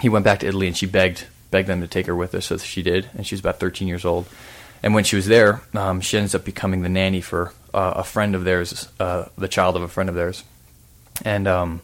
he 0.02 0.10
went 0.10 0.26
back 0.26 0.40
to 0.40 0.48
Italy, 0.48 0.68
and 0.68 0.78
she 0.78 0.86
begged 0.86 1.26
begged 1.54 1.70
them 1.70 1.82
to 1.82 1.88
take 1.88 2.08
her 2.08 2.16
with 2.16 2.34
her, 2.34 2.42
so 2.42 2.58
she 2.58 2.82
did, 2.82 3.08
and 3.14 3.26
she 3.26 3.36
was 3.36 3.40
about 3.40 3.60
13 3.60 3.88
years 3.88 4.04
old. 4.04 4.28
And 4.82 4.94
when 4.94 5.04
she 5.04 5.16
was 5.16 5.28
there, 5.28 5.62
um, 5.74 6.02
she 6.02 6.18
ends 6.18 6.36
up 6.36 6.44
becoming 6.44 6.82
the 6.82 6.90
nanny 6.90 7.22
for 7.22 7.54
uh, 7.74 7.94
a 7.98 8.04
friend 8.04 8.36
of 8.36 8.44
theirs, 8.44 8.90
uh, 9.00 9.30
the 9.38 9.48
child 9.48 9.76
of 9.78 9.84
a 9.84 9.88
friend 9.88 10.10
of 10.10 10.16
theirs, 10.16 10.44
and 11.24 11.48
um, 11.48 11.82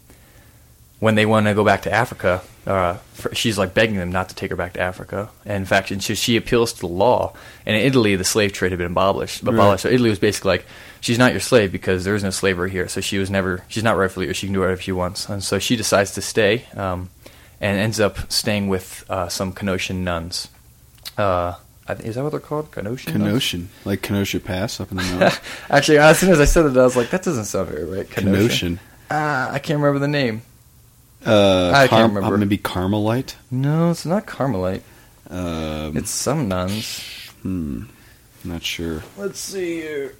when 1.00 1.16
they 1.16 1.25
want 1.25 1.45
to 1.45 1.54
go 1.54 1.63
back 1.63 1.83
to 1.83 1.94
Africa, 1.94 2.42
uh, 2.68 2.95
for, 3.13 3.33
she's 3.33 3.57
like 3.57 3.74
begging 3.74 3.95
them 3.95 4.12
not 4.12 4.30
to 4.30 4.36
take 4.36 4.50
her 4.50 4.56
back 4.56 4.74
to 4.74 4.81
Africa. 4.81 5.30
And 5.45 5.57
in 5.57 5.66
fact, 5.66 5.92
and 5.92 6.04
she, 6.04 6.16
she 6.16 6.36
appeals 6.36 6.74
to 6.74 6.80
the 6.81 6.88
law. 6.88 7.33
And 7.66 7.75
in 7.75 7.81
Italy, 7.83 8.16
the 8.16 8.25
slave 8.25 8.51
trade 8.51 8.71
had 8.71 8.77
been 8.77 8.92
abolished. 8.92 9.42
abolished. 9.42 9.83
So 9.83 9.89
Italy 9.89 10.10
was 10.10 10.19
basically 10.19 10.50
like, 10.50 10.66
she's 11.00 11.18
not 11.18 11.31
your 11.31 11.39
slave 11.39 11.71
because 11.71 12.04
there 12.04 12.16
is 12.16 12.24
no 12.24 12.30
slavery 12.31 12.69
here. 12.69 12.88
So 12.88 13.01
she 13.01 13.18
was 13.18 13.30
never, 13.30 13.63
she's 13.69 13.83
not 13.83 13.98
rightfully 13.98 14.25
yours. 14.25 14.38
She 14.38 14.48
can 14.48 14.54
do 14.54 14.60
whatever 14.60 14.81
she 14.81 14.92
wants. 14.92 15.30
And 15.30 15.44
so 15.44 15.57
she 15.57 15.75
decides 15.77 16.12
to 16.12 16.21
stay 16.21 16.66
um, 16.75 17.10
and 17.61 17.77
ends 17.77 18.00
up 18.00 18.31
staying 18.31 18.67
with 18.67 19.03
uh, 19.09 19.27
some 19.29 19.53
Canossian 19.53 19.97
nuns. 19.97 20.47
Uh, 21.17 21.56
I 21.88 21.94
is 21.94 22.15
that 22.15 22.23
what 22.23 22.29
they're 22.31 22.39
called? 22.39 22.71
Canossian? 22.71 23.15
nuns? 23.15 23.23
Kenosha, 23.51 23.61
like 23.85 24.01
Kenosha 24.01 24.39
Pass 24.39 24.79
up 24.79 24.91
in 24.91 24.97
the 24.97 25.03
mountains. 25.03 25.39
Actually, 25.69 25.97
as 26.00 26.19
soon 26.19 26.31
as 26.31 26.39
I 26.39 26.45
said 26.45 26.65
it, 26.65 26.77
I 26.77 26.83
was 26.83 26.95
like, 26.95 27.09
that 27.09 27.23
doesn't 27.23 27.45
sound 27.45 27.69
very 27.69 27.83
right. 27.85 28.09
Kenosha. 28.09 28.77
Ah, 29.11 29.51
I 29.51 29.59
can't 29.59 29.79
remember 29.79 30.00
the 30.00 30.07
name. 30.07 30.44
Uh, 31.25 31.71
I 31.73 31.88
can't 31.88 31.89
Carm- 31.89 32.15
remember. 32.15 32.38
maybe 32.38 32.57
Carmelite. 32.57 33.35
No, 33.51 33.89
it's 33.91 34.06
not 34.06 34.25
Carmelite. 34.25 34.83
Um, 35.29 35.97
It's 35.97 36.11
some 36.11 36.47
nuns. 36.47 37.01
hmm, 37.41 37.83
not 38.44 38.63
sure. 38.63 39.03
Let's 39.17 39.39
see 39.39 39.81
here. 39.81 40.15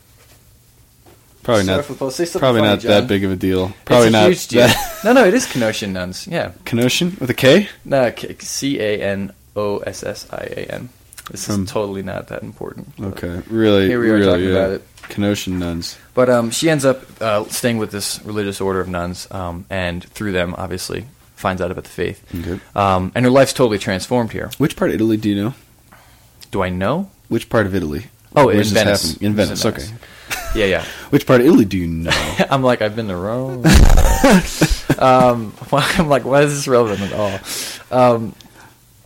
Probably 1.44 1.64
not. 1.66 1.86
for 1.86 1.94
the 1.94 2.00
post. 2.00 2.38
Probably 2.38 2.62
not 2.62 2.82
that 2.82 3.08
big 3.08 3.24
of 3.24 3.32
a 3.32 3.36
deal. 3.36 3.74
Probably 3.86 4.08
it's 4.08 4.16
a 4.16 4.20
not 4.20 4.28
huge 4.28 4.48
deal. 4.48 4.68
that. 4.68 5.00
no, 5.04 5.14
no, 5.14 5.26
it 5.26 5.34
is 5.34 5.46
Canossian 5.48 5.92
nuns. 5.92 6.28
Yeah, 6.28 6.52
Kenosha 6.66 7.06
with 7.06 7.30
a 7.30 7.34
K. 7.34 7.70
no, 7.86 8.14
C 8.40 8.80
A 8.80 9.02
N 9.02 9.34
O 9.56 9.80
S 9.80 10.04
S 10.04 10.28
I 10.32 10.44
A 10.58 10.66
N. 10.74 10.90
This 11.32 11.48
is 11.48 11.70
totally 11.70 12.02
not 12.02 12.28
that 12.30 12.42
important. 12.42 12.88
Okay, 13.00 13.42
really, 13.50 13.88
Here 13.88 14.00
we 14.00 14.10
are 14.10 14.14
really, 14.14 14.26
talking 14.26 14.46
yeah. 14.46 14.50
about 14.52 14.72
it. 14.72 14.84
Kenosha 15.10 15.52
nuns. 15.52 15.98
But 16.16 16.30
um, 16.30 16.50
she 16.52 16.70
ends 16.70 16.86
up 16.86 17.04
uh, 17.22 17.46
staying 17.46 17.78
with 17.78 17.92
this 17.92 18.20
religious 18.26 18.60
order 18.60 18.80
of 18.80 18.88
nuns, 18.88 19.28
um, 19.32 19.66
and 19.70 20.04
through 20.04 20.32
them, 20.32 20.56
obviously, 20.58 21.06
finds 21.36 21.62
out 21.62 21.70
about 21.72 21.84
the 21.84 21.90
faith. 21.92 22.24
Okay. 22.36 22.60
Um, 22.76 23.12
and 23.16 23.26
her 23.26 23.32
life's 23.32 23.54
totally 23.54 23.78
transformed 23.78 24.32
here. 24.32 24.50
Which 24.58 24.76
part 24.76 24.90
of 24.90 24.96
Italy 24.96 25.18
do 25.18 25.30
you 25.30 25.36
know? 25.36 25.54
Do 26.52 26.64
I 26.64 26.70
know? 26.70 27.12
Which 27.28 27.48
part 27.50 27.66
of 27.68 27.76
Italy? 27.76 28.08
Oh, 28.36 28.48
Where's 28.48 28.70
in 28.72 28.76
Venice. 28.76 29.18
In 29.18 29.34
It 29.34 29.36
was 29.36 29.62
Venice. 29.62 29.66
Okay. 29.66 29.96
Yeah, 30.56 30.66
yeah. 30.66 30.86
Which 31.12 31.28
part 31.28 31.42
of 31.42 31.48
Italy 31.48 31.66
do 31.66 31.78
you 31.78 31.88
know? 31.88 32.12
I'm 32.50 32.64
like, 32.64 32.82
I've 32.82 32.96
been 32.96 33.08
to 33.08 33.16
Rome. 33.16 33.64
um, 35.00 35.54
I'm 35.72 36.10
like, 36.10 36.26
why 36.26 36.42
is 36.42 36.56
this 36.56 36.68
relevant 36.68 37.02
at 37.02 37.14
all? 37.14 38.16
Um, 38.16 38.36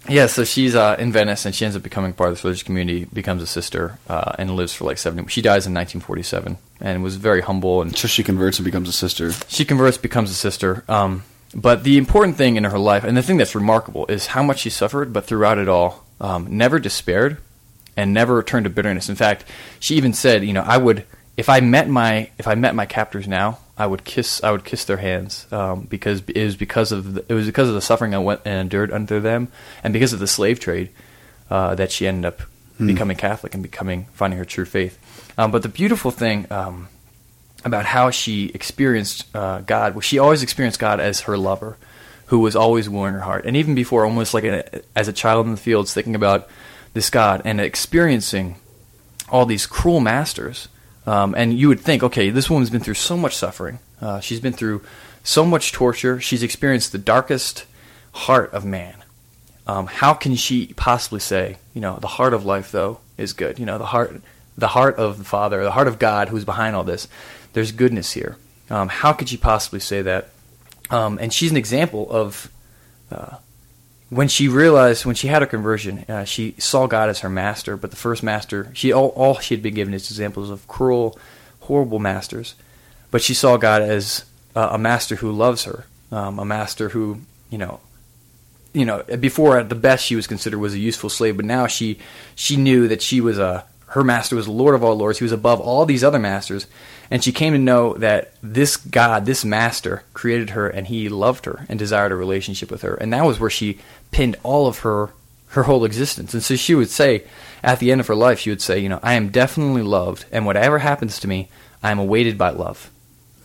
yeah, 0.09 0.27
so 0.27 0.43
she's 0.43 0.75
uh, 0.75 0.97
in 0.99 1.11
Venice, 1.11 1.45
and 1.45 1.55
she 1.55 1.63
ends 1.63 1.77
up 1.77 1.83
becoming 1.83 2.13
part 2.13 2.29
of 2.29 2.35
this 2.35 2.43
religious 2.43 2.63
community, 2.63 3.05
becomes 3.05 3.41
a 3.41 3.47
sister, 3.47 3.97
uh, 4.09 4.33
and 4.37 4.55
lives 4.55 4.73
for 4.73 4.83
like 4.83 4.97
70. 4.97 5.29
She 5.29 5.41
dies 5.41 5.65
in 5.65 5.73
1947, 5.73 6.57
and 6.81 7.03
was 7.03 7.15
very 7.15 7.41
humble, 7.41 7.81
and 7.81 7.97
so 7.97 8.07
she 8.07 8.23
converts 8.23 8.59
and 8.59 8.65
becomes 8.65 8.89
a 8.89 8.93
sister. 8.93 9.31
she 9.47 9.63
converts, 9.63 9.97
becomes 9.97 10.29
a 10.29 10.35
sister. 10.35 10.83
Um, 10.89 11.23
but 11.55 11.83
the 11.83 11.97
important 11.97 12.35
thing 12.35 12.57
in 12.57 12.65
her 12.65 12.79
life, 12.79 13.03
and 13.03 13.15
the 13.15 13.21
thing 13.21 13.37
that's 13.37 13.55
remarkable, 13.55 14.05
is 14.07 14.27
how 14.27 14.43
much 14.43 14.59
she 14.59 14.69
suffered, 14.69 15.13
but 15.13 15.25
throughout 15.25 15.57
it 15.57 15.69
all, 15.69 16.03
um, 16.19 16.57
never 16.57 16.79
despaired 16.79 17.37
and 17.95 18.13
never 18.13 18.43
turned 18.43 18.65
to 18.65 18.69
bitterness. 18.69 19.07
In 19.07 19.15
fact, 19.15 19.45
she 19.79 19.95
even 19.95 20.13
said, 20.13 20.43
you 20.43 20.51
know, 20.51 20.63
I 20.63 20.77
would 20.77 21.05
if 21.37 21.49
I 21.49 21.59
met 21.59 21.89
my 21.89 22.29
if 22.37 22.47
I 22.47 22.55
met 22.55 22.75
my 22.75 22.85
captors 22.85 23.27
now, 23.27 23.59
I 23.77 23.87
would 23.87 24.03
kiss 24.03 24.43
I 24.43 24.51
would 24.51 24.63
kiss 24.63 24.85
their 24.85 24.97
hands 24.97 25.47
um, 25.51 25.81
because 25.81 26.21
it 26.27 26.43
was 26.43 26.55
because 26.55 26.91
of 26.91 27.13
the, 27.15 27.25
it 27.27 27.33
was 27.33 27.45
because 27.45 27.67
of 27.69 27.75
the 27.75 27.81
suffering 27.81 28.13
I 28.13 28.19
went 28.19 28.41
and 28.45 28.59
endured 28.59 28.91
under 28.91 29.19
them, 29.19 29.49
and 29.83 29.93
because 29.93 30.13
of 30.13 30.19
the 30.19 30.27
slave 30.27 30.59
trade 30.59 30.89
uh, 31.49 31.75
that 31.75 31.91
she 31.91 32.07
ended 32.07 32.25
up 32.25 32.41
becoming 32.85 33.15
Catholic 33.15 33.53
and 33.53 33.63
becoming 33.63 34.05
finding 34.13 34.37
her 34.37 34.45
true 34.45 34.65
faith. 34.65 34.99
Um, 35.37 35.51
but 35.51 35.61
the 35.63 35.69
beautiful 35.69 36.11
thing 36.11 36.51
um, 36.51 36.89
about 37.65 37.85
how 37.85 38.09
she 38.09 38.47
experienced 38.49 39.33
uh, 39.35 39.61
God 39.61 39.95
was 39.95 40.05
she 40.05 40.19
always 40.19 40.43
experienced 40.43 40.79
God 40.79 40.99
as 40.99 41.21
her 41.21 41.37
lover, 41.37 41.77
who 42.27 42.39
was 42.39 42.55
always 42.55 42.89
wooing 42.89 43.13
her 43.13 43.21
heart, 43.21 43.45
and 43.45 43.55
even 43.55 43.75
before, 43.75 44.05
almost 44.05 44.33
like 44.33 44.43
a, 44.43 44.81
as 44.95 45.07
a 45.07 45.13
child 45.13 45.45
in 45.45 45.51
the 45.51 45.57
fields, 45.57 45.93
thinking 45.93 46.15
about 46.15 46.47
this 46.93 47.09
God 47.09 47.41
and 47.45 47.59
experiencing 47.59 48.55
all 49.29 49.45
these 49.45 49.65
cruel 49.65 49.99
masters. 49.99 50.67
Um, 51.05 51.35
and 51.35 51.57
you 51.57 51.67
would 51.67 51.79
think, 51.79 52.03
okay, 52.03 52.29
this 52.29 52.49
woman's 52.49 52.69
been 52.69 52.81
through 52.81 52.93
so 52.93 53.17
much 53.17 53.35
suffering. 53.35 53.79
Uh, 54.01 54.19
she's 54.19 54.39
been 54.39 54.53
through 54.53 54.83
so 55.23 55.45
much 55.45 55.71
torture. 55.71 56.19
She's 56.19 56.43
experienced 56.43 56.91
the 56.91 56.97
darkest 56.97 57.65
heart 58.13 58.53
of 58.53 58.65
man. 58.65 58.95
Um, 59.65 59.87
how 59.87 60.13
can 60.13 60.35
she 60.35 60.67
possibly 60.75 61.19
say, 61.19 61.57
you 61.73 61.81
know, 61.81 61.97
the 61.97 62.07
heart 62.07 62.33
of 62.33 62.45
life 62.45 62.71
though 62.71 62.99
is 63.17 63.33
good? 63.33 63.59
You 63.59 63.65
know, 63.65 63.77
the 63.77 63.85
heart, 63.85 64.21
the 64.57 64.67
heart 64.67 64.97
of 64.97 65.17
the 65.17 65.23
Father, 65.23 65.63
the 65.63 65.71
heart 65.71 65.87
of 65.87 65.99
God, 65.99 66.29
who's 66.29 66.45
behind 66.45 66.75
all 66.75 66.83
this. 66.83 67.07
There's 67.53 67.71
goodness 67.71 68.11
here. 68.11 68.37
Um, 68.69 68.89
how 68.89 69.13
could 69.13 69.29
she 69.29 69.37
possibly 69.37 69.79
say 69.79 70.01
that? 70.01 70.29
Um, 70.89 71.17
and 71.19 71.31
she's 71.33 71.51
an 71.51 71.57
example 71.57 72.11
of 72.11 72.51
uh, 73.11 73.37
when 74.13 74.27
she 74.27 74.47
realized 74.47 75.05
when 75.05 75.15
she 75.15 75.27
had 75.27 75.41
her 75.41 75.47
conversion, 75.47 76.05
uh, 76.07 76.23
she 76.23 76.55
saw 76.57 76.87
God 76.87 77.09
as 77.09 77.19
her 77.19 77.29
master. 77.29 77.75
But 77.77 77.91
the 77.91 77.97
first 77.97 78.23
master, 78.23 78.71
she 78.73 78.91
all, 78.91 79.09
all 79.09 79.39
she 79.39 79.55
had 79.55 79.63
been 79.63 79.73
given 79.73 79.93
is 79.93 80.09
examples 80.09 80.49
of 80.49 80.67
cruel, 80.67 81.17
horrible 81.61 81.99
masters. 81.99 82.55
But 83.11 83.21
she 83.21 83.33
saw 83.33 83.57
God 83.57 83.81
as 83.81 84.25
uh, 84.55 84.69
a 84.71 84.77
master 84.77 85.17
who 85.17 85.31
loves 85.31 85.65
her, 85.65 85.85
um, 86.11 86.39
a 86.39 86.45
master 86.45 86.89
who 86.89 87.21
you 87.49 87.57
know, 87.57 87.79
you 88.73 88.85
know. 88.85 89.03
Before 89.03 89.59
at 89.59 89.69
the 89.69 89.75
best, 89.75 90.05
she 90.05 90.15
was 90.15 90.25
considered 90.25 90.57
was 90.57 90.73
a 90.73 90.79
useful 90.79 91.09
slave, 91.09 91.37
but 91.37 91.45
now 91.45 91.67
she 91.67 91.99
she 92.33 92.57
knew 92.57 92.87
that 92.87 93.01
she 93.01 93.21
was 93.21 93.37
a 93.37 93.65
her 93.93 94.03
master 94.03 94.35
was 94.35 94.47
Lord 94.47 94.73
of 94.73 94.83
all 94.83 94.95
lords. 94.95 95.19
He 95.19 95.23
was 95.23 95.31
above 95.31 95.61
all 95.61 95.85
these 95.85 96.03
other 96.03 96.17
masters, 96.17 96.65
and 97.11 97.23
she 97.23 97.31
came 97.31 97.53
to 97.53 97.59
know 97.59 97.93
that 97.93 98.33
this 98.41 98.75
God, 98.75 99.27
this 99.27 99.45
master, 99.45 100.01
created 100.13 100.51
her, 100.51 100.67
and 100.67 100.87
he 100.87 101.09
loved 101.09 101.45
her 101.45 101.67
and 101.69 101.77
desired 101.77 102.11
a 102.11 102.15
relationship 102.15 102.71
with 102.71 102.81
her. 102.81 102.95
And 102.95 103.13
that 103.13 103.23
was 103.23 103.39
where 103.39 103.51
she 103.51 103.77
pinned 104.13 104.37
all 104.43 104.67
of 104.67 104.79
her 104.79 105.09
her 105.49 105.63
whole 105.63 105.85
existence. 105.85 106.33
And 106.33 106.41
so 106.41 106.55
she 106.55 106.73
would 106.73 106.89
say, 106.89 107.23
at 107.63 107.77
the 107.79 107.91
end 107.91 108.01
of 108.01 108.07
her 108.07 108.15
life, 108.15 108.39
she 108.39 108.49
would 108.49 108.61
say, 108.61 108.79
you 108.79 108.89
know, 108.89 108.99
I 109.03 109.13
am 109.13 109.29
definitely 109.29 109.83
loved, 109.83 110.25
and 110.31 110.45
whatever 110.47 110.79
happens 110.79 111.19
to 111.19 111.27
me, 111.27 111.49
I 111.83 111.91
am 111.91 111.99
awaited 111.99 112.37
by 112.39 112.49
love. 112.49 112.89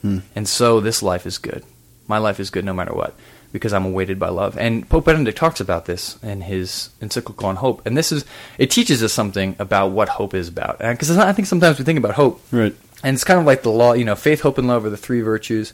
Hmm. 0.01 0.21
And 0.35 0.49
so 0.49 0.81
this 0.81 1.03
life 1.03 1.27
is 1.27 1.37
good. 1.37 1.65
My 2.07 2.17
life 2.17 2.41
is 2.41 2.49
good 2.51 2.65
no 2.65 2.73
matter 2.73 2.95
what. 2.95 3.15
because 3.51 3.73
I'm 3.73 3.87
awaited 3.87 4.19
by 4.19 4.29
love. 4.29 4.59
And 4.59 4.87
Pope 4.89 5.07
Benedict 5.07 5.37
talks 5.39 5.59
about 5.61 5.87
this 5.87 6.23
in 6.23 6.43
his 6.43 6.91
encyclical 7.01 7.47
on 7.49 7.57
hope. 7.57 7.87
And 7.87 7.97
this 7.97 8.13
is 8.13 8.25
it 8.59 8.71
teaches 8.71 9.03
us 9.03 9.13
something 9.13 9.57
about 9.59 9.91
what 9.93 10.09
hope 10.11 10.35
is 10.35 10.49
about. 10.49 10.79
Because 10.81 11.11
I 11.17 11.33
think 11.33 11.49
sometimes 11.49 11.79
we 11.79 11.85
think 11.85 11.99
about 11.99 12.15
hope, 12.15 12.41
Right. 12.53 12.75
and 13.03 13.15
it's 13.15 13.25
kind 13.25 13.41
of 13.41 13.47
like 13.47 13.63
the 13.63 13.71
law, 13.71 13.95
you 13.95 14.05
know, 14.05 14.15
faith, 14.17 14.41
hope, 14.43 14.59
and 14.59 14.69
love 14.69 14.85
are 14.85 14.91
the 14.91 14.99
three 14.99 15.23
virtues, 15.23 15.73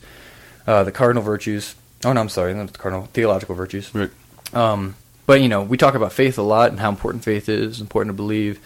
uh, 0.69 0.85
the 0.85 0.93
cardinal 0.93 1.23
virtues. 1.25 1.75
Oh 2.05 2.13
no, 2.13 2.21
I'm 2.21 2.29
sorry, 2.29 2.55
not 2.55 2.73
the 2.73 2.79
cardinal 2.79 3.07
theological 3.13 3.55
virtues. 3.57 3.93
Right. 3.95 4.11
Um, 4.55 4.97
but 5.27 5.41
you 5.41 5.49
know, 5.49 5.63
we 5.63 5.77
talk 5.77 5.95
about 5.95 6.13
faith 6.13 6.39
a 6.39 6.43
lot 6.43 6.71
and 6.71 6.81
how 6.81 6.89
important 6.91 7.25
faith 7.25 7.49
is, 7.49 7.81
important 7.81 8.15
to 8.15 8.17
believe. 8.17 8.61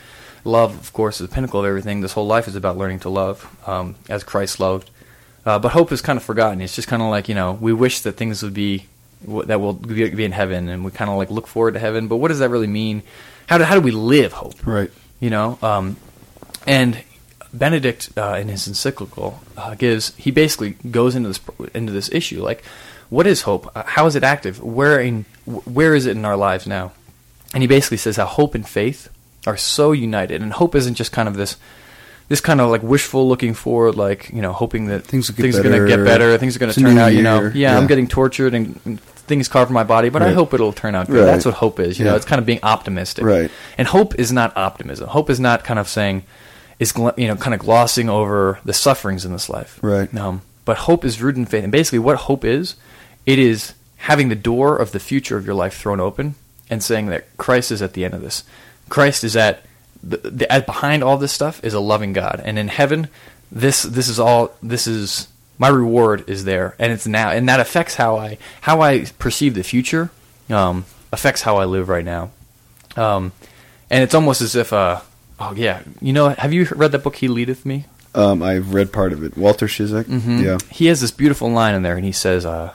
Love, 0.45 0.79
of 0.79 0.93
course, 0.93 1.21
is 1.21 1.29
the 1.29 1.35
pinnacle 1.35 1.61
of 1.61 1.67
everything. 1.67 2.01
This 2.01 2.13
whole 2.13 2.27
life 2.27 2.49
is 2.49 2.55
about 2.55 2.77
learning 2.79 3.01
to 3.01 3.09
love, 3.09 3.57
um, 3.67 3.97
as 4.09 4.25
Christ 4.25 4.61
loved. 4.61 4.91
Uh, 5.45 5.59
but 5.59 5.73
hope 5.73 5.93
is 5.93 6.01
kind 6.01 6.17
of 6.17 6.23
forgotten. 6.23 6.61
It's 6.61 6.75
just 6.75 6.89
kind 6.89 7.03
of 7.03 7.11
like 7.11 7.29
you 7.29 7.35
know, 7.35 7.53
we 7.53 7.73
wish 7.73 8.01
that 8.01 8.13
things 8.13 8.43
would 8.43 8.55
be 8.55 8.87
that 9.27 9.61
will 9.61 9.73
be 9.75 10.25
in 10.25 10.33
heaven, 10.33 10.69
and 10.69 10.85
we 10.85 10.91
kind 10.91 11.11
of 11.11 11.17
like 11.17 11.31
look 11.31 11.47
forward 11.47 11.75
to 11.75 11.81
heaven. 11.81 12.07
But 12.09 12.17
what 12.17 12.29
does 12.29 12.39
that 12.39 12.51
really 12.51 12.67
mean? 12.67 13.03
How 13.49 13.59
do 13.59 13.65
how 13.65 13.75
do 13.75 13.81
we 13.81 13.91
live 13.91 14.33
hope? 14.33 14.67
Right. 14.67 14.91
you 15.21 15.31
know 15.31 15.59
um, 15.63 15.97
and 16.67 17.03
benedict 17.53 18.11
uh, 18.17 18.37
in 18.41 18.49
his 18.49 18.69
encyclical 18.69 19.41
uh, 19.57 19.75
gives 19.75 20.15
he 20.17 20.31
basically 20.31 20.73
goes 20.91 21.15
into 21.15 21.29
this 21.29 21.41
into 21.75 21.93
this 21.93 22.11
issue 22.13 22.43
like 22.43 22.63
what 23.11 23.27
is 23.27 23.43
hope? 23.43 23.71
Uh, 23.77 23.83
how 23.85 24.07
is 24.07 24.17
it 24.17 24.25
active? 24.25 24.63
Where 24.63 25.01
in 25.01 25.25
where 25.47 25.95
is 25.95 26.07
it 26.07 26.17
in 26.17 26.25
our 26.25 26.37
lives 26.37 26.67
now? 26.67 26.93
And 27.55 27.63
he 27.63 27.67
basically 27.67 27.97
says 27.97 28.17
how 28.17 28.27
hope 28.27 28.55
and 28.55 28.67
faith 28.69 29.09
are 29.47 29.57
so 29.57 29.93
united. 29.93 30.43
And 30.43 30.53
hope 30.53 30.75
isn't 30.75 30.95
just 30.95 31.13
kind 31.13 31.29
of 31.29 31.37
this 31.37 31.57
this 32.29 32.41
kind 32.43 32.61
of 32.61 32.69
like 32.69 32.83
wishful 32.83 33.27
looking 33.27 33.55
forward 33.55 33.95
like 33.95 34.29
you 34.31 34.43
know 34.43 34.53
hoping 34.53 34.87
that 34.89 35.05
Things 35.05 35.31
things 35.31 35.57
are 35.59 35.63
going 35.63 35.81
to 35.81 35.87
get 35.89 36.05
better. 36.05 36.37
things 36.37 36.55
are 36.57 36.59
going 36.59 36.71
to 36.73 36.79
turn 36.79 36.99
out 36.99 37.15
you 37.15 37.23
know. 37.23 37.41
Yeah, 37.45 37.73
Yeah. 37.73 37.79
i'm 37.79 37.87
getting 37.87 38.07
tortured 38.07 38.53
and, 38.53 38.79
and 38.85 39.01
things 39.01 39.49
carved 39.49 39.69
from 39.69 39.75
my 39.75 39.83
body 39.85 40.11
but 40.11 40.21
i 40.21 40.33
hope 40.33 40.53
it'll 40.53 40.75
turn 40.75 40.95
out 40.95 41.07
good. 41.07 41.21
Right. 41.21 41.25
that's 41.25 41.47
what 41.47 41.55
hope 41.55 41.81
is 41.81 41.99
you 41.99 42.05
know 42.05 42.15
it's 42.17 42.27
kind 42.27 42.39
of 42.39 42.45
being 42.45 42.61
optimistic. 42.63 43.25
Right. 43.25 43.51
and 43.79 43.89
hope 43.89 44.15
is 44.19 44.31
not 44.31 44.55
optimism. 44.59 45.09
Hope 45.09 45.31
is 45.31 45.41
not 45.41 45.65
kind 45.65 45.79
of 45.81 45.89
saying, 45.89 46.25
is 46.79 46.93
you 47.17 47.29
know, 47.29 47.37
kind 47.37 47.55
of 47.55 47.61
glossing 47.61 48.11
over 48.11 48.59
the 48.63 48.75
sufferings 48.75 49.25
in 49.25 49.33
this 49.33 49.49
life. 49.49 49.79
Right. 49.83 50.15
Um, 50.15 50.43
but 50.67 50.77
hope 50.77 51.07
is 51.07 51.23
rooted 51.23 51.39
in 51.39 51.47
faith, 51.47 51.63
and 51.65 51.73
basically, 51.73 51.99
what 52.01 52.17
hope 52.19 52.45
is, 52.45 52.77
it 53.29 53.39
is 53.39 53.75
having 54.09 54.29
the 54.31 54.35
door 54.51 54.77
of 54.83 54.93
the 54.93 55.01
future 55.01 55.37
of 55.37 55.45
your 55.45 55.55
life 55.55 55.75
thrown 55.77 56.01
open 56.01 56.35
and 56.71 56.83
saying 56.83 57.07
that 57.13 57.25
Christ 57.37 57.71
is 57.71 57.83
at 57.83 57.93
the 57.93 58.05
end 58.07 58.15
of 58.15 58.23
this. 58.23 58.43
Christ 58.89 59.23
is 59.25 59.37
at 59.37 59.63
the, 60.03 60.17
the 60.17 60.47
at 60.53 60.65
behind 60.67 61.03
all 61.05 61.17
this 61.19 61.33
stuff 61.33 61.63
is 61.63 61.75
a 61.75 61.81
loving 61.81 62.13
God, 62.13 62.41
and 62.45 62.59
in 62.59 62.69
heaven, 62.69 63.09
this 63.53 63.83
this 63.83 64.09
is 64.09 64.19
all 64.19 64.53
this 64.63 64.87
is 64.87 65.29
my 65.59 65.69
reward 65.69 66.25
is 66.29 66.45
there, 66.45 66.75
and 66.79 66.93
it's 66.93 67.07
now, 67.07 67.31
and 67.31 67.49
that 67.49 67.61
affects 67.61 67.97
how 67.97 68.17
I 68.17 68.39
how 68.63 68.81
I 68.81 69.05
perceive 69.19 69.55
the 69.55 69.65
future, 69.65 70.11
um, 70.51 70.85
affects 71.13 71.43
how 71.43 71.57
I 71.59 71.65
live 71.67 71.89
right 71.89 72.05
now. 72.05 72.31
Um, 72.97 73.33
and 73.91 74.03
it's 74.05 74.15
almost 74.15 74.41
as 74.41 74.55
if, 74.55 74.73
uh, 74.73 75.01
oh 75.41 75.53
yeah, 75.57 75.83
you 76.01 76.13
know, 76.13 76.29
have 76.31 76.53
you 76.53 76.67
read 76.77 76.93
that 76.93 77.03
book? 77.03 77.17
He 77.17 77.29
leadeth 77.29 77.67
me. 77.67 77.85
Um, 78.15 78.43
I've 78.43 78.73
read 78.75 78.93
part 78.93 79.13
of 79.13 79.23
it. 79.25 79.37
Walter 79.37 79.67
Ciszek. 79.67 80.05
Mhm. 80.05 80.43
Yeah. 80.45 80.59
He 80.71 80.87
has 80.87 81.01
this 81.01 81.11
beautiful 81.11 81.51
line 81.51 81.75
in 81.75 81.83
there, 81.83 81.97
and 81.97 82.05
he 82.05 82.13
says, 82.13 82.47
uh, 82.47 82.73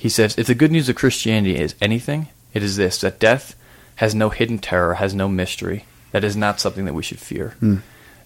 he 0.00 0.08
says, 0.08 0.38
if 0.38 0.46
the 0.46 0.54
good 0.54 0.72
news 0.72 0.88
of 0.88 0.96
Christianity 0.96 1.56
is 1.56 1.74
anything, 1.80 2.28
it 2.54 2.62
is 2.62 2.76
this: 2.76 3.02
that 3.02 3.20
death 3.20 3.54
has 3.96 4.14
no 4.14 4.30
hidden 4.30 4.58
terror, 4.58 4.94
has 4.94 5.14
no 5.14 5.28
mystery. 5.28 5.84
That 6.12 6.24
is 6.24 6.34
not 6.34 6.58
something 6.58 6.86
that 6.86 6.94
we 6.94 7.02
should 7.02 7.20
fear. 7.20 7.50
Hmm. 7.60 7.76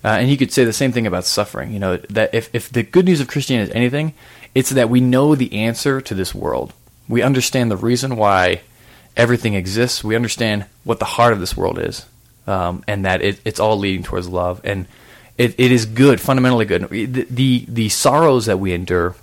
Uh, 0.05 0.19
and 0.21 0.29
he 0.29 0.37
could 0.37 0.53
say 0.53 0.65
the 0.65 0.73
same 0.73 0.93
thing 0.93 1.07
about 1.07 1.25
suffering. 1.25 1.73
You 1.73 1.81
know, 1.81 1.97
that 1.97 2.33
if, 2.33 2.49
if 2.55 2.71
the 2.71 2.85
good 2.85 3.07
news 3.07 3.21
of 3.21 3.27
Christianity 3.27 3.71
is 3.71 3.77
anything, 3.77 4.15
it's 4.55 4.71
that 4.71 4.89
we 4.89 5.01
know 5.01 5.35
the 5.35 5.53
answer 5.53 6.01
to 6.01 6.15
this 6.15 6.33
world. 6.33 6.73
We 7.09 7.23
understand 7.23 7.71
the 7.71 7.77
reason 7.77 8.15
why 8.15 8.61
everything 9.17 9.55
exists. 9.55 10.05
We 10.05 10.15
understand 10.15 10.67
what 10.85 11.01
the 11.01 11.05
heart 11.05 11.33
of 11.33 11.41
this 11.41 11.57
world 11.57 11.79
is, 11.79 12.07
um, 12.47 12.85
and 12.87 13.05
that 13.05 13.21
it, 13.21 13.41
it's 13.45 13.59
all 13.59 13.77
leading 13.77 14.05
towards 14.05 14.29
love. 14.29 14.61
And 14.63 14.87
it, 15.37 15.59
it 15.59 15.73
is 15.73 15.87
good, 15.87 16.21
fundamentally 16.21 16.67
good. 16.67 16.89
The, 16.89 17.27
the 17.29 17.65
the 17.67 17.89
sorrows 17.89 18.47
that 18.47 18.61
we 18.61 18.73
endure, 18.73 19.17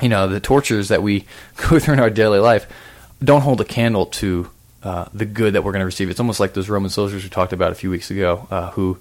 you 0.00 0.08
know, 0.08 0.26
the 0.28 0.40
tortures 0.40 0.88
that 0.88 1.02
we 1.02 1.26
go 1.56 1.78
through 1.78 1.94
in 1.94 2.00
our 2.00 2.10
daily 2.10 2.38
life, 2.38 2.66
don't 3.22 3.42
hold 3.42 3.60
a 3.60 3.64
candle 3.64 4.06
to 4.06 4.50
uh, 4.82 5.06
the 5.14 5.24
good 5.24 5.54
that 5.54 5.62
we're 5.64 5.72
going 5.72 5.80
to 5.80 5.86
receive. 5.86 6.10
It's 6.10 6.20
almost 6.20 6.40
like 6.40 6.52
those 6.54 6.68
Roman 6.68 6.90
soldiers 6.90 7.22
we 7.22 7.30
talked 7.30 7.52
about 7.52 7.72
a 7.72 7.74
few 7.74 7.90
weeks 7.90 8.10
ago, 8.10 8.46
uh, 8.50 8.70
who, 8.72 8.98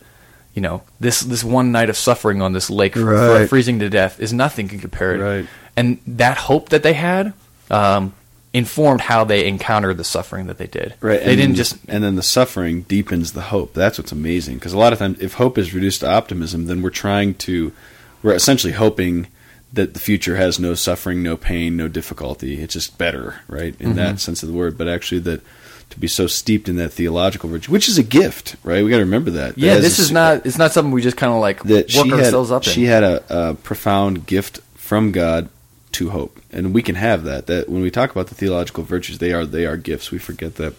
you 0.53 0.61
know, 0.61 0.81
this 0.99 1.19
this 1.21 1.43
one 1.43 1.71
night 1.71 1.89
of 1.89 1.97
suffering 1.97 2.41
on 2.41 2.53
this 2.53 2.69
lake, 2.69 2.95
Right. 2.95 3.49
freezing 3.49 3.79
to 3.79 3.89
death, 3.89 4.19
is 4.19 4.31
nothing 4.31 4.67
can 4.67 4.79
compare 4.79 5.15
it. 5.15 5.19
Right. 5.19 5.47
And 5.75 5.99
that 6.07 6.37
hope 6.37 6.69
that 6.69 6.83
they 6.83 6.93
had 6.93 7.33
um, 7.69 8.13
informed 8.53 9.01
how 9.01 9.23
they 9.23 9.47
encountered 9.47 9.97
the 9.97 10.03
suffering 10.03 10.45
that 10.47 10.57
they 10.57 10.67
did. 10.67 10.93
Right. 11.01 11.19
They 11.19 11.31
and 11.31 11.37
didn't 11.37 11.55
just 11.55 11.77
And 11.87 12.03
then 12.03 12.15
the 12.15 12.23
suffering 12.23 12.83
deepens 12.83 13.33
the 13.33 13.41
hope. 13.41 13.73
That's 13.73 13.97
what's 13.97 14.11
amazing. 14.11 14.55
Because 14.55 14.73
a 14.73 14.77
lot 14.77 14.93
of 14.93 14.99
times, 14.99 15.19
if 15.19 15.33
hope 15.33 15.57
is 15.57 15.73
reduced 15.73 16.01
to 16.01 16.09
optimism, 16.09 16.67
then 16.67 16.81
we're 16.81 16.91
trying 16.91 17.33
to, 17.35 17.73
we're 18.21 18.35
essentially 18.35 18.73
hoping 18.73 19.27
that 19.73 19.93
the 19.95 19.99
future 19.99 20.35
has 20.35 20.59
no 20.59 20.75
suffering, 20.75 21.23
no 21.23 21.35
pain, 21.35 21.75
no 21.75 21.87
difficulty. 21.87 22.61
It's 22.61 22.73
just 22.75 22.97
better, 22.97 23.41
right? 23.47 23.75
In 23.79 23.87
Mm-hmm. 23.89 23.95
that 23.97 24.19
sense 24.19 24.43
of 24.43 24.49
the 24.49 24.55
word. 24.55 24.77
But 24.77 24.87
actually, 24.87 25.19
that 25.21 25.41
to 25.89 25.99
be 25.99 26.07
so 26.07 26.27
steeped 26.27 26.69
in 26.69 26.75
that 26.77 26.89
theological 26.89 27.49
virtue, 27.49 27.71
which 27.71 27.87
is 27.89 27.97
a 27.97 28.03
gift, 28.03 28.55
right? 28.63 28.83
We 28.83 28.89
got 28.89 28.97
to 28.97 29.03
remember 29.05 29.31
that. 29.31 29.57
yeah. 29.57 29.75
That 29.75 29.81
This 29.81 29.99
is 29.99 30.11
a- 30.11 30.13
not. 30.13 30.45
It's 30.45 30.57
not 30.57 30.71
something 30.73 30.91
we 30.91 31.01
just 31.01 31.17
kind 31.17 31.33
of 31.33 31.39
like 31.39 31.63
work 31.65 31.89
she 31.89 31.97
had, 32.09 32.11
ourselves 32.19 32.51
up 32.51 32.65
in. 32.67 32.71
She 32.73 32.85
had 32.85 33.03
a, 33.03 33.49
a 33.51 33.53
profound 33.55 34.25
gift 34.27 34.59
from 34.75 35.11
God 35.11 35.49
to 35.93 36.09
hope, 36.09 36.39
and 36.51 36.73
we 36.73 36.81
can 36.81 36.95
have 36.95 37.23
that. 37.25 37.45
That 37.47 37.69
when 37.69 37.81
we 37.81 37.91
talk 37.91 38.11
about 38.11 38.27
the 38.27 38.35
theological 38.35 38.83
virtues, 38.83 39.17
they 39.19 39.33
are 39.33 39.45
they 39.45 39.65
are 39.65 39.77
gifts. 39.77 40.09
We 40.11 40.17
forget 40.19 40.55
that. 40.55 40.73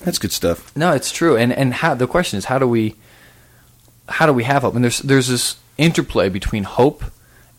That's 0.00 0.18
good 0.18 0.32
stuff. 0.32 0.74
No, 0.76 0.92
it's 0.92 1.10
true. 1.12 1.36
And 1.36 1.52
and 1.52 1.72
how 1.74 1.94
the 1.94 2.06
question 2.06 2.36
is 2.38 2.46
how 2.46 2.58
do 2.58 2.66
we 2.68 2.94
how 4.08 4.26
do 4.26 4.32
we 4.32 4.44
have 4.44 4.62
hope? 4.62 4.74
And 4.74 4.84
there's 4.84 4.98
there's 5.00 5.28
this 5.28 5.56
interplay 5.78 6.28
between 6.28 6.64
hope 6.64 7.04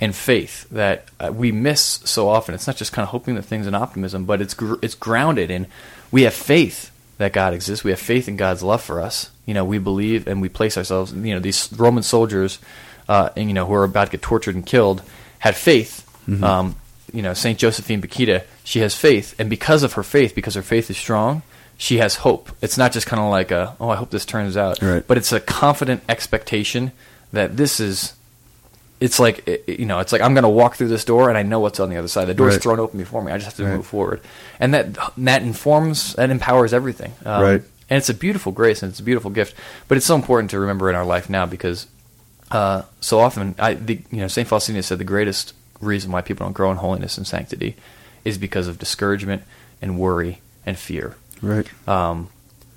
and 0.02 0.14
faith 0.16 0.68
that 0.72 1.06
uh, 1.20 1.32
we 1.34 1.52
miss 1.52 1.82
so 1.82 2.28
often. 2.28 2.54
It's 2.56 2.68
not 2.68 2.76
just 2.76 2.92
kind 2.92 3.04
of 3.04 3.10
hoping 3.10 3.36
that 3.36 3.44
things 3.44 3.66
and 3.68 3.76
optimism, 3.76 4.26
but 4.26 4.42
it's 4.42 4.54
gr- 4.54 4.76
it's 4.82 4.96
grounded 4.96 5.50
in 5.50 5.68
we 6.12 6.24
have 6.24 6.34
faith 6.34 6.92
that 7.18 7.32
God 7.34 7.54
exists. 7.54 7.84
We 7.84 7.92
have 7.92 8.00
faith 8.00 8.28
in 8.28 8.36
God's 8.36 8.62
love 8.62 8.82
for 8.82 9.00
us. 9.02 9.30
You 9.46 9.54
know, 9.54 9.64
we 9.64 9.78
believe 9.78 10.28
and 10.28 10.42
we 10.42 10.50
place 10.50 10.78
ourselves. 10.78 11.14
You 11.14 11.34
know, 11.34 11.40
these 11.40 11.72
Roman 11.72 12.04
soldiers, 12.04 12.60
uh, 13.08 13.30
and, 13.38 13.48
you 13.50 13.54
know, 13.54 13.66
who 13.66 13.74
are 13.74 13.84
about 13.86 14.06
to 14.06 14.12
get 14.12 14.22
tortured 14.22 14.56
and 14.56 14.66
killed, 14.66 15.02
had 15.40 15.56
faith. 15.56 16.02
Um, 16.44 16.76
you 17.14 17.22
know, 17.22 17.34
Saint 17.34 17.58
Josephine 17.60 18.02
Bakhita, 18.02 18.44
she 18.64 18.80
has 18.80 18.96
faith, 18.96 19.36
and 19.40 19.50
because 19.50 19.84
of 19.84 19.94
her 19.94 20.04
faith, 20.04 20.34
because 20.36 20.56
her 20.56 20.62
faith 20.64 20.90
is 20.90 20.98
strong, 20.98 21.44
she 21.78 22.00
has 22.00 22.16
hope. 22.18 22.50
It's 22.62 22.78
not 22.78 22.92
just 22.92 23.06
kind 23.08 23.22
of 23.22 23.30
like 23.30 23.52
a, 23.52 23.76
oh, 23.80 23.90
I 23.90 23.96
hope 23.96 24.10
this 24.10 24.26
turns 24.26 24.58
out, 24.58 24.82
Right. 24.82 25.06
but 25.08 25.18
it's 25.18 25.32
a 25.32 25.40
confident 25.40 26.02
expectation 26.10 26.92
that 27.32 27.56
this 27.58 27.80
is. 27.80 28.14
It's 29.00 29.20
like 29.20 29.64
you 29.68 29.86
know, 29.86 30.00
it's 30.00 30.12
like 30.14 30.22
I'm 30.22 30.34
going 30.34 30.44
to 30.44 30.50
walk 30.50 30.76
through 30.76 30.88
this 30.88 31.04
door 31.06 31.28
and 31.30 31.38
I 31.38 31.44
know 31.44 31.60
what's 31.60 31.80
on 31.80 31.90
the 31.90 31.98
other 31.98 32.08
side. 32.08 32.26
The 32.28 32.34
door's 32.34 32.54
Right. 32.54 32.64
thrown 32.64 32.80
open 32.80 32.98
before 32.98 33.22
me. 33.22 33.32
I 33.32 33.36
just 33.38 33.46
have 33.48 33.56
to 33.58 33.66
Right. 33.66 33.76
move 33.76 33.86
forward, 33.86 34.22
and 34.60 34.74
that 34.74 34.88
that 35.18 35.42
informs 35.42 36.16
and 36.16 36.32
empowers 36.32 36.74
everything. 36.74 37.14
Um, 37.26 37.42
Right. 37.42 37.62
And 37.90 37.98
it's 37.98 38.10
a 38.10 38.14
beautiful 38.16 38.52
grace 38.52 38.82
and 38.82 38.90
it's 38.92 39.00
a 39.00 39.04
beautiful 39.04 39.30
gift. 39.30 39.54
But 39.88 39.98
it's 39.98 40.08
so 40.08 40.16
important 40.16 40.50
to 40.52 40.60
remember 40.60 40.90
in 40.90 40.96
our 40.96 41.06
life 41.06 41.30
now 41.30 41.46
because 41.46 41.86
uh, 42.52 42.84
so 43.02 43.20
often, 43.20 43.54
I 43.60 43.74
the, 43.74 44.00
you 44.12 44.22
know, 44.22 44.28
Saint 44.28 44.48
Faustina 44.48 44.82
said 44.82 44.98
the 44.98 45.04
greatest 45.04 45.54
reason 45.82 46.12
why 46.12 46.22
people 46.22 46.46
don't 46.46 46.54
grow 46.54 46.72
in 46.72 46.78
holiness 46.78 47.18
and 47.18 47.28
sanctity 47.28 47.76
is 48.24 48.38
because 48.38 48.68
of 48.68 48.80
discouragement 48.80 49.44
and 49.82 50.00
worry 50.00 50.42
and 50.66 50.78
fear. 50.80 51.16
Right. 51.42 51.68
Um, 51.88 52.30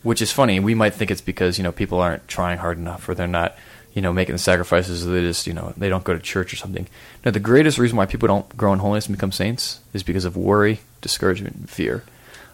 which 0.02 0.20
is 0.20 0.30
funny. 0.32 0.58
We 0.60 0.74
might 0.74 0.94
think 0.94 1.10
it's 1.10 1.20
because 1.20 1.58
you 1.58 1.64
know 1.64 1.72
people 1.72 2.00
aren't 2.00 2.26
trying 2.28 2.58
hard 2.58 2.76
enough, 2.78 3.08
or 3.08 3.14
they're 3.14 3.26
not, 3.28 3.56
you 3.98 4.02
know, 4.02 4.12
making 4.12 4.36
the 4.36 4.38
sacrifices. 4.38 5.04
They 5.04 5.22
just, 5.22 5.48
you 5.48 5.52
know, 5.52 5.72
they 5.76 5.88
don't 5.88 6.04
go 6.04 6.14
to 6.14 6.20
church 6.20 6.52
or 6.52 6.56
something. 6.56 6.86
No, 7.24 7.32
the 7.32 7.40
greatest 7.40 7.78
reason 7.78 7.96
why 7.96 8.06
people 8.06 8.28
don't 8.28 8.56
grow 8.56 8.72
in 8.72 8.78
holiness 8.78 9.08
and 9.08 9.16
become 9.16 9.32
saints 9.32 9.80
is 9.92 10.04
because 10.04 10.24
of 10.24 10.36
worry, 10.36 10.78
discouragement, 11.00 11.56
and 11.56 11.68
fear. 11.68 12.04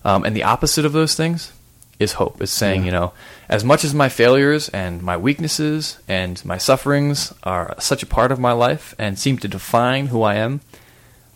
Um, 0.07 0.25
and 0.25 0.35
the 0.35 0.43
opposite 0.43 0.87
of 0.87 0.95
those 0.95 1.15
things 1.15 1.53
is 1.99 2.15
hope. 2.15 2.41
It's 2.41 2.51
saying, 2.51 2.87
you 2.87 2.91
know, 2.91 3.13
as 3.47 3.63
much 3.63 3.85
as 3.85 3.93
my 3.93 4.09
failures 4.09 4.71
and 4.71 5.03
my 5.03 5.19
weaknesses 5.19 5.99
and 6.09 6.43
my 6.47 6.57
sufferings 6.57 7.35
are 7.43 7.75
such 7.79 8.03
a 8.03 8.07
part 8.07 8.33
of 8.33 8.41
my 8.41 8.53
life 8.53 8.95
and 8.99 9.19
seem 9.19 9.37
to 9.41 9.47
define 9.47 10.07
who 10.07 10.23
I 10.23 10.37
am, 10.37 10.63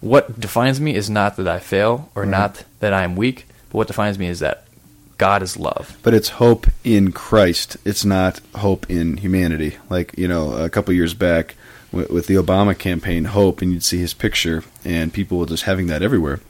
what 0.00 0.40
defines 0.40 0.80
me 0.80 0.94
is 0.94 1.10
not 1.10 1.36
that 1.36 1.46
I 1.46 1.58
fail 1.58 2.10
or 2.14 2.24
not 2.24 2.64
that 2.80 2.94
I 2.94 3.02
am 3.02 3.14
weak, 3.14 3.46
but 3.68 3.76
what 3.76 3.88
defines 3.88 4.18
me 4.18 4.28
is 4.28 4.38
that 4.38 4.64
God 5.18 5.42
is 5.42 5.56
love. 5.56 5.98
But 6.02 6.14
it's 6.14 6.30
hope 6.30 6.68
in 6.84 7.12
Christ. 7.12 7.76
It's 7.84 8.04
not 8.04 8.40
hope 8.56 8.88
in 8.88 9.18
humanity. 9.18 9.76
Like 9.90 10.16
you 10.16 10.28
know, 10.28 10.52
a 10.54 10.70
couple 10.70 10.94
years 10.94 11.14
back 11.14 11.56
with, 11.92 12.10
with 12.10 12.26
the 12.26 12.36
Obama 12.36 12.78
campaign, 12.78 13.24
hope, 13.24 13.60
and 13.60 13.72
you'd 13.72 13.84
see 13.84 13.98
his 13.98 14.14
picture, 14.14 14.62
and 14.84 15.12
people 15.12 15.38
were 15.38 15.46
just 15.46 15.64
having 15.64 15.88
that 15.88 16.02
everywhere, 16.02 16.40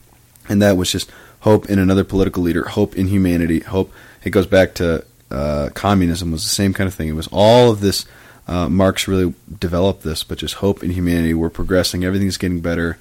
and 0.49 0.61
that 0.63 0.77
was 0.77 0.93
just 0.93 1.11
hope 1.41 1.69
in 1.71 1.79
another 1.79 2.05
political 2.05 2.43
leader, 2.43 2.65
hope 2.69 2.95
in 2.97 3.09
humanity, 3.09 3.61
hope. 3.61 3.93
It 4.25 4.31
goes 4.31 4.47
back 4.47 4.75
to 4.75 5.05
uh, 5.31 5.71
communism 5.75 6.33
was 6.33 6.45
the 6.45 6.51
same 6.51 6.73
kind 6.73 6.89
of 6.89 6.95
thing. 6.95 7.09
It 7.09 7.13
was 7.13 7.29
all 7.33 7.71
of 7.71 7.81
this. 7.81 8.05
Uh, 8.47 8.69
Marx 8.69 9.07
really 9.07 9.35
developed 9.59 10.03
this, 10.03 10.25
but 10.25 10.39
just 10.39 10.55
hope 10.55 10.83
in 10.83 10.91
humanity. 10.91 11.35
We're 11.35 11.51
progressing. 11.51 12.03
Everything's 12.03 12.39
getting 12.39 12.61
better. 12.61 12.99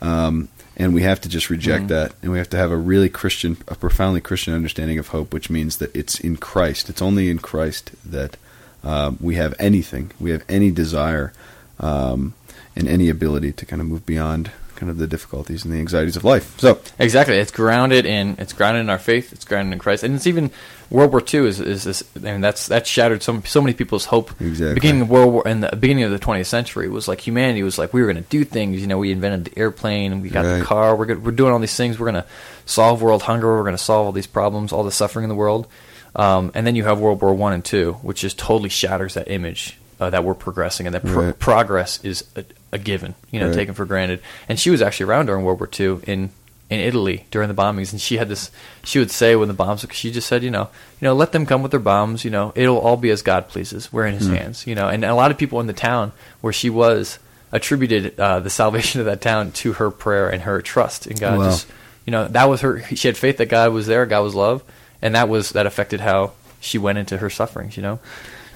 Um, 0.00 0.48
and 0.76 0.94
we 0.94 1.02
have 1.02 1.20
to 1.22 1.28
just 1.28 1.50
reject 1.50 1.84
Mm-hmm. 1.84 1.94
that, 1.94 2.14
and 2.22 2.32
we 2.32 2.38
have 2.38 2.50
to 2.50 2.56
have 2.56 2.70
a 2.70 2.76
really 2.76 3.08
Christian, 3.08 3.56
a 3.68 3.74
profoundly 3.74 4.20
Christian 4.20 4.54
understanding 4.54 4.98
of 4.98 5.08
hope, 5.08 5.32
which 5.32 5.50
means 5.50 5.78
that 5.78 5.94
it's 5.96 6.20
in 6.20 6.36
Christ. 6.36 6.88
It's 6.90 7.02
only 7.02 7.30
in 7.30 7.38
Christ 7.38 7.92
that 8.04 8.36
um, 8.84 9.18
we 9.20 9.36
have 9.36 9.54
anything, 9.58 10.12
we 10.20 10.30
have 10.30 10.44
any 10.48 10.70
desire, 10.70 11.32
um, 11.80 12.34
and 12.76 12.86
any 12.88 13.08
ability 13.08 13.52
to 13.52 13.66
kind 13.66 13.80
of 13.80 13.88
move 13.88 14.04
beyond 14.04 14.50
kind 14.76 14.90
of 14.90 14.98
the 14.98 15.06
difficulties 15.06 15.64
and 15.64 15.72
the 15.74 15.78
anxieties 15.78 16.16
of 16.16 16.24
life. 16.24 16.58
So, 16.60 16.78
Exactly. 16.98 17.36
It's 17.38 17.50
grounded 17.50 18.06
in 18.06 18.36
it's 18.38 18.52
grounded 18.52 18.80
in 18.82 18.90
our 18.90 18.98
faith. 18.98 19.32
It's 19.32 19.44
grounded 19.44 19.72
in 19.72 19.78
Christ, 19.78 20.02
and 20.04 20.14
it's 20.14 20.26
even 20.26 20.50
World 20.90 21.10
War 21.10 21.20
II 21.22 21.48
is 21.48 21.58
is 21.58 21.84
this. 21.84 22.04
I 22.16 22.20
mean, 22.20 22.40
that's 22.40 22.68
that 22.68 22.86
shattered 22.86 23.22
so 23.22 23.40
so 23.44 23.60
many 23.60 23.74
people's 23.74 24.04
hope. 24.04 24.30
Exactly. 24.40 24.74
Beginning 24.74 25.02
of 25.02 25.10
World 25.10 25.32
War 25.32 25.48
in 25.48 25.60
the 25.60 25.74
beginning 25.74 26.04
of 26.04 26.12
the 26.12 26.18
20th 26.18 26.46
century 26.46 26.88
was 26.88 27.08
like 27.08 27.20
humanity 27.20 27.62
was 27.64 27.78
like 27.78 27.92
we 27.92 28.00
were 28.02 28.12
going 28.12 28.22
to 28.22 28.28
do 28.30 28.44
things. 28.44 28.80
You 28.80 28.86
know, 28.86 28.98
we 28.98 29.10
invented 29.10 29.46
the 29.46 29.58
airplane. 29.58 30.20
We 30.22 30.28
got 30.30 30.44
Right. 30.44 30.58
the 30.60 30.64
car. 30.64 30.94
We're 30.94 31.06
good, 31.06 31.24
we're 31.24 31.32
doing 31.32 31.52
all 31.52 31.58
these 31.58 31.74
things. 31.76 31.98
We're 31.98 32.10
going 32.12 32.22
to 32.22 32.28
solve 32.66 33.02
world 33.02 33.22
hunger. 33.22 33.48
We're 33.56 33.62
going 33.64 33.76
to 33.76 33.82
solve 33.82 34.06
all 34.06 34.12
these 34.12 34.28
problems, 34.28 34.72
all 34.72 34.84
the 34.84 34.92
suffering 34.92 35.24
in 35.24 35.28
the 35.28 35.34
world. 35.34 35.66
Um, 36.14 36.50
and 36.54 36.66
then 36.66 36.76
you 36.76 36.84
have 36.84 36.98
World 37.00 37.20
War 37.20 37.34
One 37.34 37.52
and 37.52 37.64
Two, 37.64 37.94
which 38.02 38.20
just 38.20 38.38
totally 38.38 38.68
shatters 38.70 39.14
that 39.14 39.28
image 39.30 39.76
uh, 40.00 40.10
that 40.10 40.24
we're 40.24 40.34
progressing 40.34 40.86
and 40.86 40.94
that 40.94 41.04
pro- 41.04 41.26
Right. 41.26 41.38
progress 41.38 41.98
is 42.04 42.24
a, 42.36 42.44
a 42.76 42.78
given. 42.78 43.14
You 43.32 43.40
know, 43.40 43.46
Right. 43.46 43.54
taken 43.56 43.74
for 43.74 43.84
granted. 43.84 44.20
And 44.48 44.58
she 44.60 44.70
was 44.70 44.80
actually 44.80 45.06
around 45.10 45.26
during 45.26 45.44
World 45.44 45.58
War 45.60 45.68
II 45.78 45.98
in 46.06 46.30
in 46.68 46.80
Italy 46.80 47.24
during 47.30 47.46
the 47.48 47.54
bombings, 47.54 47.92
and 47.92 48.00
she 48.00 48.16
had 48.16 48.28
this. 48.28 48.50
She 48.82 48.98
would 48.98 49.10
say 49.12 49.36
when 49.36 49.46
the 49.46 49.54
bombs, 49.54 49.86
she 49.92 50.10
just 50.10 50.26
said, 50.26 50.42
you 50.42 50.50
know, 50.50 50.68
you 51.00 51.06
know, 51.06 51.14
let 51.14 51.30
them 51.30 51.46
come 51.46 51.62
with 51.62 51.70
their 51.70 51.78
bombs. 51.78 52.24
You 52.24 52.30
know, 52.32 52.52
it'll 52.56 52.78
all 52.78 52.96
be 52.96 53.10
as 53.10 53.22
God 53.22 53.46
pleases. 53.48 53.92
We're 53.92 54.06
in 54.06 54.14
His 54.14 54.26
hands. 54.26 54.66
You 54.66 54.74
know, 54.74 54.88
and 54.88 55.04
a 55.04 55.14
lot 55.14 55.30
of 55.30 55.38
people 55.38 55.60
in 55.60 55.68
the 55.68 55.72
town 55.72 56.10
where 56.40 56.52
she 56.52 56.68
was 56.70 57.20
attributed 57.52 58.18
uh, 58.18 58.40
the 58.40 58.50
salvation 58.62 58.98
of 59.00 59.06
that 59.06 59.20
town 59.20 59.52
to 59.52 59.74
her 59.74 59.90
prayer 59.92 60.28
and 60.28 60.42
her 60.42 60.60
trust 60.60 61.06
in 61.06 61.16
God. 61.16 61.38
Wow. 61.38 61.44
Just, 61.50 61.68
you 62.04 62.10
know, 62.10 62.26
that 62.28 62.48
was 62.48 62.60
her. 62.62 62.82
She 62.96 63.06
had 63.06 63.16
faith 63.16 63.36
that 63.38 63.46
God 63.48 63.72
was 63.72 63.86
there, 63.86 64.04
God 64.04 64.22
was 64.22 64.34
love, 64.34 64.64
and 65.00 65.14
that 65.14 65.28
was 65.28 65.50
that 65.50 65.66
affected 65.66 66.00
how 66.00 66.32
she 66.60 66.78
went 66.78 66.98
into 66.98 67.18
her 67.18 67.30
sufferings. 67.30 67.76
You 67.76 67.84
know, 67.84 68.00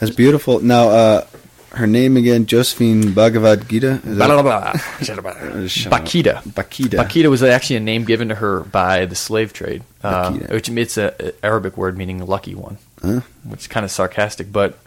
that's 0.00 0.14
beautiful. 0.14 0.58
Now, 0.58 0.88
uh, 0.88 1.26
her 1.72 1.86
name 1.86 2.16
again, 2.16 2.46
Josephine 2.46 3.12
Bhagavad 3.12 3.68
Gita? 3.68 4.00
Blah, 4.04 4.26
blah, 4.26 4.42
blah. 4.42 4.72
Just 4.98 5.04
shut 5.04 5.18
up. 5.18 5.24
Bakhita. 6.04 6.42
Bakhita. 6.42 6.98
Bakhita 7.04 7.30
was 7.30 7.42
actually 7.42 7.76
a 7.76 7.80
name 7.80 8.04
given 8.04 8.28
to 8.28 8.34
her 8.36 8.60
by 8.64 9.06
the 9.06 9.14
slave 9.14 9.52
trade, 9.52 9.82
uh, 10.02 10.32
which 10.32 10.68
it's 10.68 10.96
a 10.96 11.14
a 11.20 11.44
Arabic 11.44 11.76
word 11.76 11.96
meaning 11.96 12.24
lucky 12.26 12.54
one, 12.54 12.78
Huh? 13.02 13.20
which 13.44 13.60
is 13.60 13.66
kind 13.66 13.84
of 13.84 13.90
sarcastic, 13.90 14.52
but 14.52 14.78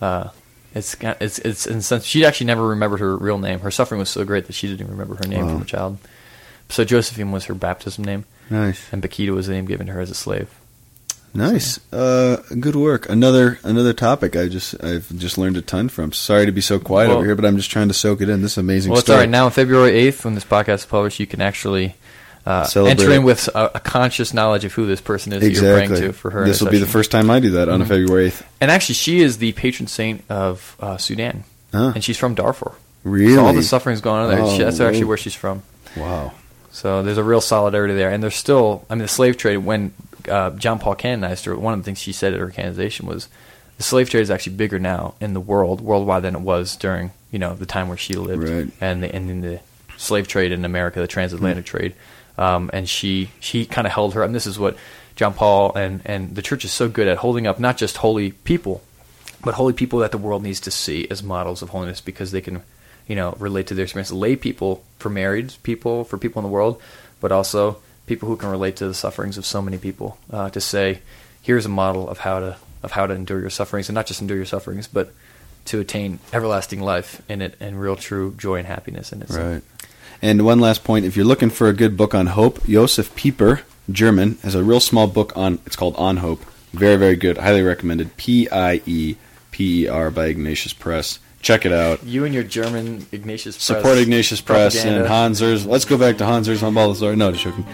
uh, 0.00 0.28
it's 0.74 0.96
it's 1.00 1.38
it's 1.40 1.66
in 1.66 1.78
a 1.78 1.82
sense 1.82 2.04
she 2.04 2.24
actually 2.24 2.46
never 2.46 2.66
remembered 2.68 3.00
her 3.00 3.16
real 3.16 3.38
name. 3.38 3.60
Her 3.60 3.70
suffering 3.70 3.98
was 3.98 4.10
so 4.10 4.24
great 4.24 4.46
that 4.46 4.54
she 4.54 4.66
didn't 4.66 4.80
even 4.80 4.92
remember 4.92 5.14
her 5.16 5.28
name 5.28 5.46
Wow. 5.46 5.52
from 5.52 5.62
a 5.62 5.66
child. 5.66 5.98
So 6.70 6.84
Josephine 6.84 7.30
was 7.32 7.44
her 7.44 7.54
baptism 7.54 8.02
name, 8.04 8.24
Nice. 8.48 8.80
and 8.92 9.02
Bakita 9.02 9.34
was 9.34 9.46
the 9.46 9.52
name 9.52 9.66
given 9.66 9.86
to 9.88 9.92
her 9.92 10.00
as 10.00 10.10
a 10.10 10.14
slave. 10.14 10.48
Nice. 11.34 11.80
Uh, 11.92 12.42
good 12.60 12.76
work. 12.76 13.08
Another 13.08 13.58
another 13.64 13.92
topic 13.94 14.36
I 14.36 14.48
just 14.48 14.82
I've 14.84 15.08
just 15.16 15.38
learned 15.38 15.56
a 15.56 15.62
ton 15.62 15.88
from. 15.88 16.12
Sorry 16.12 16.44
to 16.44 16.52
be 16.52 16.60
so 16.60 16.78
quiet 16.78 17.08
Well- 17.08 17.18
over 17.18 17.26
here, 17.26 17.34
but 17.34 17.44
I'm 17.46 17.56
just 17.56 17.70
trying 17.70 17.88
to 17.88 17.94
soak 17.94 18.20
it 18.20 18.28
in. 18.28 18.42
This 18.42 18.52
is 18.52 18.58
amazing 18.58 18.90
Well, 18.90 18.98
it's 18.98 19.06
story. 19.06 19.16
all 19.16 19.22
right. 19.22 19.28
Now, 19.30 19.46
on 19.46 19.50
February 19.50 19.92
8th, 19.92 20.24
when 20.26 20.34
this 20.34 20.44
podcast 20.44 20.74
is 20.74 20.86
published, 20.86 21.20
you 21.20 21.26
can 21.26 21.40
actually 21.40 21.94
uh, 22.44 22.64
Celebrate. 22.64 23.04
enter 23.04 23.14
in 23.14 23.22
with 23.22 23.48
a, 23.54 23.70
a 23.76 23.80
conscious 23.80 24.34
knowledge 24.34 24.64
of 24.66 24.72
who 24.74 24.86
this 24.86 25.00
person 25.00 25.32
is 25.32 25.40
that 25.40 25.46
you're 25.52 25.78
exactly. 25.78 25.96
praying 25.96 26.12
to 26.12 26.18
for 26.18 26.30
her. 26.32 26.44
This 26.44 26.60
will 26.60 26.70
be 26.70 26.78
the 26.78 26.86
first 26.86 27.10
time 27.10 27.30
I 27.30 27.40
do 27.40 27.50
that 27.52 27.68
on 27.70 27.80
a 27.80 27.86
February 27.86 28.30
8th. 28.30 28.42
And 28.60 28.70
actually, 28.70 28.96
she 28.96 29.20
is 29.20 29.38
the 29.38 29.52
patron 29.52 29.86
saint 29.86 30.24
of 30.28 30.76
uh, 30.80 30.96
Sudan, 30.98 31.44
Huh. 31.72 31.92
and 31.94 32.04
she's 32.04 32.18
from 32.18 32.34
Darfur. 32.34 32.72
Really? 33.04 33.34
So 33.36 33.40
all 33.46 33.52
the 33.54 33.62
suffering 33.62 33.96
suffering's 33.96 34.00
going 34.02 34.20
on 34.24 34.28
there. 34.30 34.40
Oh, 34.40 34.56
She- 34.56 34.62
that's 34.64 34.80
actually 34.80 35.04
where 35.04 35.16
she's 35.16 35.34
from. 35.34 35.62
Wow. 35.96 36.32
So 36.72 37.02
there's 37.02 37.18
a 37.18 37.24
real 37.24 37.40
solidarity 37.40 37.94
there, 37.94 38.10
and 38.10 38.22
there's 38.22 38.34
still. 38.36 38.84
I 38.90 38.94
mean, 38.94 39.02
the 39.02 39.08
slave 39.08 39.36
trade. 39.36 39.58
When 39.58 39.92
uh, 40.28 40.50
John 40.50 40.78
Paul 40.78 40.94
canonized 40.94 41.44
her, 41.44 41.56
one 41.56 41.74
of 41.74 41.80
the 41.80 41.84
things 41.84 41.98
she 41.98 42.12
said 42.12 42.32
at 42.34 42.40
her 42.40 42.50
canonization 42.50 43.06
was, 43.06 43.28
"The 43.76 43.82
slave 43.82 44.10
trade 44.10 44.22
is 44.22 44.30
actually 44.30 44.56
bigger 44.56 44.78
now 44.78 45.14
in 45.20 45.34
the 45.34 45.40
world, 45.40 45.80
worldwide, 45.80 46.22
than 46.22 46.34
it 46.34 46.40
was 46.40 46.76
during 46.76 47.12
you 47.30 47.38
know 47.38 47.54
the 47.54 47.66
time 47.66 47.88
where 47.88 47.96
she 47.96 48.14
lived, 48.14 48.48
Right. 48.48 48.68
and 48.80 49.02
the 49.02 49.14
and 49.14 49.30
in 49.30 49.40
the 49.40 49.60
slave 49.96 50.28
trade 50.28 50.52
in 50.52 50.64
America, 50.64 51.00
the 51.00 51.06
transatlantic 51.06 51.64
trade." 51.64 51.94
Um, 52.38 52.70
and 52.72 52.88
she 52.88 53.30
she 53.40 53.66
kind 53.66 53.86
of 53.86 53.92
held 53.92 54.14
her, 54.14 54.22
and 54.22 54.34
this 54.34 54.46
is 54.46 54.58
what 54.58 54.76
John 55.16 55.34
Paul 55.34 55.74
and 55.74 56.00
and 56.04 56.34
the 56.34 56.42
church 56.42 56.64
is 56.64 56.72
so 56.72 56.88
good 56.88 57.06
at 57.08 57.18
holding 57.18 57.46
up 57.46 57.60
not 57.60 57.76
just 57.76 57.98
holy 57.98 58.32
people, 58.32 58.82
but 59.44 59.54
holy 59.54 59.72
people 59.74 59.98
that 60.00 60.12
the 60.12 60.18
world 60.18 60.42
needs 60.42 60.60
to 60.60 60.70
see 60.70 61.06
as 61.10 61.22
models 61.22 61.60
of 61.62 61.68
holiness 61.70 62.00
because 62.00 62.30
they 62.32 62.40
can, 62.40 62.62
you 63.06 63.14
know, 63.16 63.36
relate 63.38 63.66
to 63.66 63.74
their 63.74 63.84
experience. 63.84 64.10
Lay 64.12 64.34
people 64.36 64.82
for 64.98 65.10
married 65.10 65.52
people, 65.62 66.04
for 66.04 66.16
people 66.16 66.40
in 66.40 66.44
the 66.44 66.52
world, 66.52 66.80
but 67.20 67.30
also 67.32 67.76
people 68.06 68.28
who 68.28 68.36
can 68.36 68.50
relate 68.50 68.76
to 68.76 68.86
the 68.86 68.94
sufferings 68.94 69.38
of 69.38 69.46
so 69.46 69.62
many 69.62 69.78
people. 69.78 70.18
Uh, 70.30 70.50
to 70.50 70.60
say, 70.60 71.00
here's 71.40 71.66
a 71.66 71.70
model 71.70 72.08
of 72.08 72.18
how 72.18 72.40
to 72.40 72.56
of 72.82 72.92
how 72.92 73.06
to 73.06 73.14
endure 73.14 73.40
your 73.40 73.50
sufferings, 73.50 73.88
and 73.88 73.94
not 73.94 74.06
just 74.06 74.20
endure 74.20 74.36
your 74.36 74.46
sufferings, 74.46 74.88
but 74.88 75.12
to 75.66 75.78
attain 75.78 76.18
everlasting 76.32 76.80
life 76.80 77.22
in 77.28 77.40
it 77.40 77.54
and 77.60 77.80
real 77.80 77.94
true 77.94 78.34
joy 78.36 78.56
and 78.56 78.66
happiness 78.66 79.12
in 79.12 79.22
it. 79.22 79.30
Right. 79.30 79.62
And 80.20 80.44
one 80.44 80.60
last 80.60 80.84
point: 80.84 81.04
if 81.04 81.16
you're 81.16 81.26
looking 81.26 81.50
for 81.50 81.68
a 81.68 81.72
good 81.72 81.96
book 81.96 82.14
on 82.14 82.26
hope, 82.28 82.64
Josef 82.64 83.14
Pieper, 83.14 83.62
German, 83.90 84.38
has 84.42 84.54
a 84.54 84.62
real 84.62 84.80
small 84.80 85.06
book 85.06 85.36
on. 85.36 85.58
It's 85.66 85.76
called 85.76 85.94
On 85.96 86.18
Hope. 86.18 86.44
Very, 86.72 86.96
very 86.96 87.16
good. 87.16 87.38
Highly 87.38 87.62
recommended. 87.62 88.16
P 88.16 88.48
I 88.48 88.80
E 88.86 89.16
P 89.50 89.84
E 89.84 89.88
R 89.88 90.10
by 90.10 90.26
Ignatius 90.26 90.72
Press. 90.72 91.18
Check 91.42 91.66
it 91.66 91.72
out. 91.72 92.02
You 92.04 92.24
and 92.24 92.32
your 92.32 92.44
German 92.44 93.04
Ignatius 93.12 93.56
Press 93.56 93.64
Support 93.64 93.98
Ignatius 93.98 94.40
Press 94.40 94.74
and 94.76 94.82
propaganda. 95.04 95.08
Hans 95.08 95.40
Urs. 95.40 95.66
Let's 95.66 95.84
go 95.84 95.98
back 95.98 96.16
to 96.18 96.24
Hans 96.24 96.48
Urs 96.48 96.58
von 96.58 96.72
Balthasar. 96.72 97.16
No, 97.16 97.32
just 97.32 97.44
joking. 97.44 97.66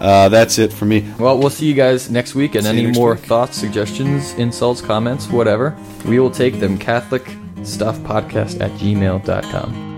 Uh, 0.00 0.28
that's 0.28 0.58
it 0.58 0.72
for 0.72 0.84
me. 0.84 1.00
Well, 1.18 1.36
we'll 1.38 1.50
see 1.50 1.66
you 1.66 1.74
guys 1.74 2.10
next 2.10 2.34
week. 2.34 2.54
And 2.54 2.64
See 2.64 2.70
you 2.72 2.78
any 2.78 2.86
next 2.86 2.98
more 2.98 3.14
week. 3.14 3.24
thoughts, 3.24 3.56
suggestions, 3.56 4.32
insults, 4.34 4.80
comments, 4.80 5.28
whatever, 5.28 5.76
we 6.06 6.18
will 6.20 6.30
take 6.30 6.60
them 6.60 6.78
Catholic 6.78 7.26
Stuff 7.64 7.98
Podcast 8.00 8.60
at 8.60 8.70
gmail.com. 8.72 9.95